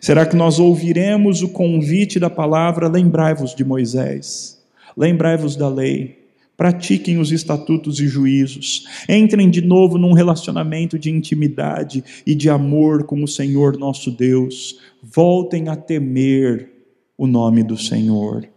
Será 0.00 0.26
que 0.26 0.34
nós 0.34 0.58
ouviremos 0.58 1.42
o 1.42 1.48
convite 1.48 2.18
da 2.18 2.30
palavra? 2.30 2.88
Lembrai-vos 2.88 3.54
de 3.54 3.64
Moisés, 3.64 4.60
lembrai-vos 4.96 5.54
da 5.54 5.68
lei, 5.68 6.21
pratiquem 6.56 7.18
os 7.18 7.32
estatutos 7.32 7.98
e 8.00 8.06
juízos, 8.06 8.86
entrem 9.08 9.50
de 9.50 9.60
novo 9.60 9.98
num 9.98 10.12
relacionamento 10.12 10.98
de 10.98 11.10
intimidade 11.10 12.04
e 12.26 12.34
de 12.34 12.48
amor 12.50 13.04
com 13.04 13.22
o 13.22 13.28
Senhor 13.28 13.78
nosso 13.78 14.10
Deus, 14.10 14.78
voltem 15.02 15.68
a 15.68 15.76
temer 15.76 16.70
o 17.16 17.26
nome 17.26 17.62
do 17.62 17.76
Senhor? 17.76 18.48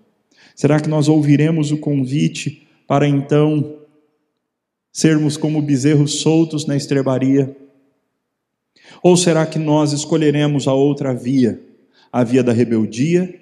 Será 0.56 0.80
que 0.80 0.90
nós 0.90 1.08
ouviremos 1.08 1.72
o 1.72 1.78
convite 1.78 2.68
para 2.88 3.08
então 3.08 3.78
sermos 4.92 5.36
como 5.36 5.62
bezerros 5.62 6.20
soltos 6.20 6.66
na 6.66 6.76
estrebaria? 6.76 7.56
Ou 9.04 9.18
será 9.18 9.46
que 9.46 9.60
nós 9.60 9.92
escolheremos 9.92 10.68
a 10.68 10.74
outra 10.74 11.14
via, 11.14 11.62
a 12.12 12.24
via 12.24 12.44
da 12.44 12.54
rebeldia, 12.54 13.34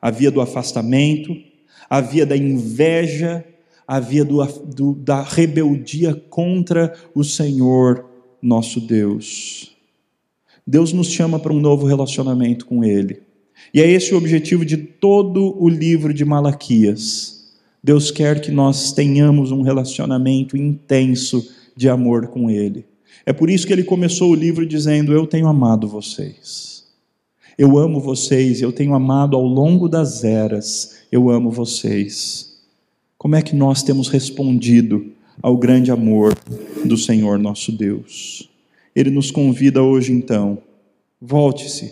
a 0.00 0.10
via 0.10 0.30
do 0.30 0.40
afastamento, 0.40 1.34
a 1.88 2.00
via 2.00 2.24
da 2.24 2.36
inveja, 2.36 3.44
a 3.86 4.00
via 4.00 4.24
do, 4.24 4.44
do, 4.44 4.94
da 4.94 5.22
rebeldia 5.22 6.14
contra 6.14 6.92
o 7.14 7.22
Senhor 7.22 8.04
nosso 8.40 8.80
Deus? 8.80 9.74
Deus 10.66 10.92
nos 10.92 11.08
chama 11.08 11.38
para 11.38 11.52
um 11.52 11.60
novo 11.60 11.86
relacionamento 11.86 12.66
com 12.66 12.82
Ele. 12.82 13.22
E 13.72 13.80
é 13.80 13.90
esse 13.90 14.14
o 14.14 14.18
objetivo 14.18 14.64
de 14.64 14.76
todo 14.76 15.56
o 15.62 15.68
livro 15.68 16.14
de 16.14 16.24
Malaquias. 16.24 17.52
Deus 17.82 18.10
quer 18.10 18.40
que 18.40 18.50
nós 18.50 18.92
tenhamos 18.92 19.50
um 19.50 19.62
relacionamento 19.62 20.56
intenso 20.56 21.46
de 21.76 21.88
amor 21.88 22.28
com 22.28 22.50
Ele. 22.50 22.86
É 23.26 23.32
por 23.32 23.48
isso 23.48 23.66
que 23.66 23.72
ele 23.72 23.84
começou 23.84 24.30
o 24.30 24.34
livro 24.34 24.66
dizendo: 24.66 25.12
Eu 25.12 25.26
tenho 25.26 25.46
amado 25.46 25.88
vocês. 25.88 26.84
Eu 27.56 27.78
amo 27.78 28.00
vocês, 28.00 28.60
eu 28.60 28.72
tenho 28.72 28.94
amado 28.94 29.36
ao 29.36 29.44
longo 29.44 29.88
das 29.88 30.24
eras, 30.24 31.04
eu 31.10 31.30
amo 31.30 31.50
vocês. 31.50 32.53
Como 33.24 33.36
é 33.36 33.40
que 33.40 33.56
nós 33.56 33.82
temos 33.82 34.08
respondido 34.08 35.10
ao 35.40 35.56
grande 35.56 35.90
amor 35.90 36.34
do 36.84 36.94
Senhor 36.94 37.38
nosso 37.38 37.72
Deus? 37.72 38.50
Ele 38.94 39.08
nos 39.08 39.30
convida 39.30 39.82
hoje 39.82 40.12
então, 40.12 40.58
volte-se, 41.18 41.90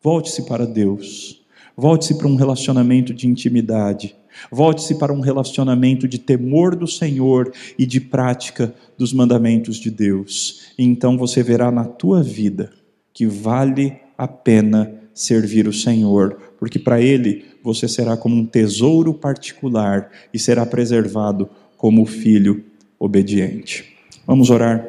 volte-se 0.00 0.46
para 0.46 0.64
Deus, 0.64 1.44
volte-se 1.76 2.16
para 2.16 2.28
um 2.28 2.36
relacionamento 2.36 3.12
de 3.12 3.26
intimidade, 3.26 4.14
volte-se 4.52 4.96
para 5.00 5.12
um 5.12 5.18
relacionamento 5.18 6.06
de 6.06 6.16
temor 6.16 6.76
do 6.76 6.86
Senhor 6.86 7.52
e 7.76 7.84
de 7.84 8.00
prática 8.00 8.72
dos 8.96 9.12
mandamentos 9.12 9.78
de 9.78 9.90
Deus. 9.90 10.60
E 10.78 10.84
então 10.84 11.18
você 11.18 11.42
verá 11.42 11.72
na 11.72 11.86
tua 11.86 12.22
vida 12.22 12.70
que 13.12 13.26
vale 13.26 13.96
a 14.16 14.28
pena 14.28 14.94
servir 15.18 15.66
o 15.66 15.72
Senhor, 15.72 16.38
porque 16.58 16.78
para 16.78 17.00
Ele 17.00 17.44
você 17.62 17.88
será 17.88 18.16
como 18.16 18.36
um 18.36 18.46
tesouro 18.46 19.12
particular 19.12 20.10
e 20.32 20.38
será 20.38 20.64
preservado 20.64 21.48
como 21.76 22.06
filho 22.06 22.64
obediente. 22.98 23.96
Vamos 24.26 24.48
orar. 24.48 24.86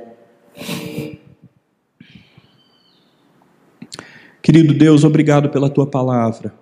Querido 4.41 4.73
Deus, 4.73 5.03
obrigado 5.03 5.49
pela 5.49 5.69
tua 5.69 5.87
palavra. 5.87 6.53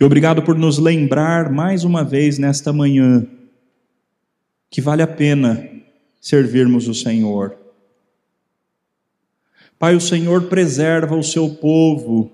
E 0.00 0.04
obrigado 0.04 0.42
por 0.42 0.58
nos 0.58 0.78
lembrar 0.78 1.50
mais 1.52 1.84
uma 1.84 2.02
vez 2.02 2.38
nesta 2.38 2.72
manhã 2.72 3.26
que 4.70 4.80
vale 4.80 5.02
a 5.02 5.06
pena 5.06 5.68
servirmos 6.20 6.88
o 6.88 6.94
Senhor. 6.94 7.61
Pai, 9.82 9.96
o 9.96 10.00
Senhor 10.00 10.44
preserva 10.44 11.16
o 11.16 11.24
seu 11.24 11.56
povo 11.56 12.30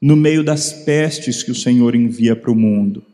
no 0.00 0.16
meio 0.16 0.42
das 0.42 0.72
pestes 0.72 1.42
que 1.42 1.50
o 1.50 1.54
Senhor 1.54 1.94
envia 1.94 2.34
para 2.34 2.50
o 2.50 2.56
mundo. 2.56 3.04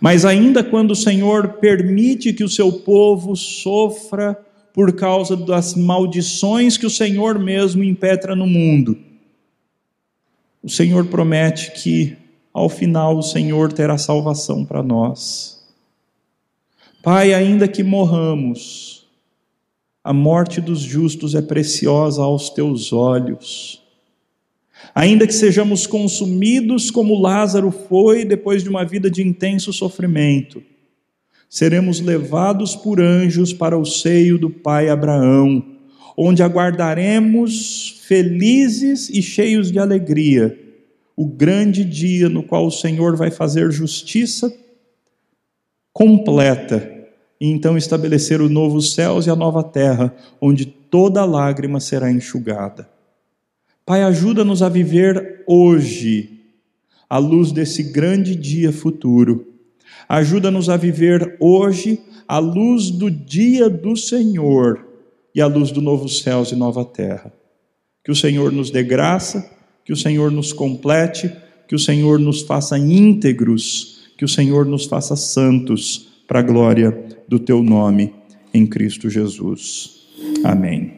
Mas 0.00 0.24
ainda 0.24 0.64
quando 0.64 0.90
o 0.90 0.96
Senhor 0.96 1.60
permite 1.60 2.32
que 2.32 2.42
o 2.42 2.48
seu 2.48 2.72
povo 2.72 3.36
sofra 3.36 4.34
por 4.74 4.96
causa 4.96 5.36
das 5.36 5.76
maldições 5.76 6.76
que 6.76 6.86
o 6.86 6.90
Senhor 6.90 7.38
mesmo 7.38 7.84
impetra 7.84 8.34
no 8.34 8.44
mundo, 8.44 8.98
o 10.60 10.68
Senhor 10.68 11.06
promete 11.06 11.70
que 11.70 12.16
ao 12.52 12.68
final 12.68 13.16
o 13.16 13.22
Senhor 13.22 13.72
terá 13.72 13.96
salvação 13.96 14.64
para 14.64 14.82
nós. 14.82 15.64
Pai, 17.00 17.32
ainda 17.32 17.68
que 17.68 17.84
morramos, 17.84 18.97
a 20.08 20.12
morte 20.14 20.58
dos 20.58 20.80
justos 20.80 21.34
é 21.34 21.42
preciosa 21.42 22.22
aos 22.22 22.48
teus 22.48 22.94
olhos. 22.94 23.82
Ainda 24.94 25.26
que 25.26 25.34
sejamos 25.34 25.86
consumidos 25.86 26.90
como 26.90 27.20
Lázaro 27.20 27.70
foi 27.70 28.24
depois 28.24 28.62
de 28.62 28.70
uma 28.70 28.86
vida 28.86 29.10
de 29.10 29.22
intenso 29.22 29.70
sofrimento, 29.70 30.62
seremos 31.46 32.00
levados 32.00 32.74
por 32.74 33.02
anjos 33.02 33.52
para 33.52 33.76
o 33.76 33.84
seio 33.84 34.38
do 34.38 34.48
pai 34.48 34.88
Abraão, 34.88 35.62
onde 36.16 36.42
aguardaremos 36.42 38.00
felizes 38.06 39.10
e 39.10 39.20
cheios 39.20 39.70
de 39.70 39.78
alegria 39.78 40.58
o 41.14 41.26
grande 41.26 41.84
dia 41.84 42.30
no 42.30 42.42
qual 42.42 42.66
o 42.66 42.70
Senhor 42.70 43.14
vai 43.14 43.30
fazer 43.30 43.70
justiça 43.70 44.50
completa 45.92 46.97
e 47.40 47.48
então 47.48 47.76
estabelecer 47.76 48.40
o 48.40 48.48
novo 48.48 48.80
céus 48.80 49.26
e 49.26 49.30
a 49.30 49.36
nova 49.36 49.62
terra, 49.62 50.14
onde 50.40 50.66
toda 50.66 51.24
lágrima 51.24 51.80
será 51.80 52.10
enxugada. 52.10 52.88
Pai, 53.84 54.02
ajuda-nos 54.02 54.62
a 54.62 54.68
viver 54.68 55.44
hoje, 55.46 56.40
à 57.08 57.18
luz 57.18 57.52
desse 57.52 57.82
grande 57.82 58.34
dia 58.34 58.72
futuro. 58.72 59.46
Ajuda-nos 60.08 60.68
a 60.68 60.76
viver 60.76 61.36
hoje, 61.40 62.00
à 62.26 62.38
luz 62.38 62.90
do 62.90 63.10
dia 63.10 63.68
do 63.68 63.96
Senhor 63.96 64.84
e 65.34 65.40
à 65.40 65.46
luz 65.46 65.70
do 65.70 65.80
novo 65.80 66.08
céus 66.08 66.52
e 66.52 66.56
nova 66.56 66.84
terra. 66.84 67.32
Que 68.04 68.10
o 68.10 68.16
Senhor 68.16 68.52
nos 68.52 68.70
dê 68.70 68.82
graça, 68.82 69.50
que 69.84 69.92
o 69.92 69.96
Senhor 69.96 70.30
nos 70.30 70.52
complete, 70.52 71.32
que 71.66 71.74
o 71.74 71.78
Senhor 71.78 72.18
nos 72.18 72.42
faça 72.42 72.78
íntegros 72.78 73.98
que 74.18 74.24
o 74.24 74.28
Senhor 74.28 74.66
nos 74.66 74.84
faça 74.84 75.14
santos 75.14 76.08
para 76.28 76.40
a 76.40 76.42
glória 76.42 77.06
do 77.26 77.38
teu 77.38 77.62
nome 77.62 78.14
em 78.52 78.66
Cristo 78.66 79.08
Jesus. 79.08 80.06
Amém. 80.44 80.97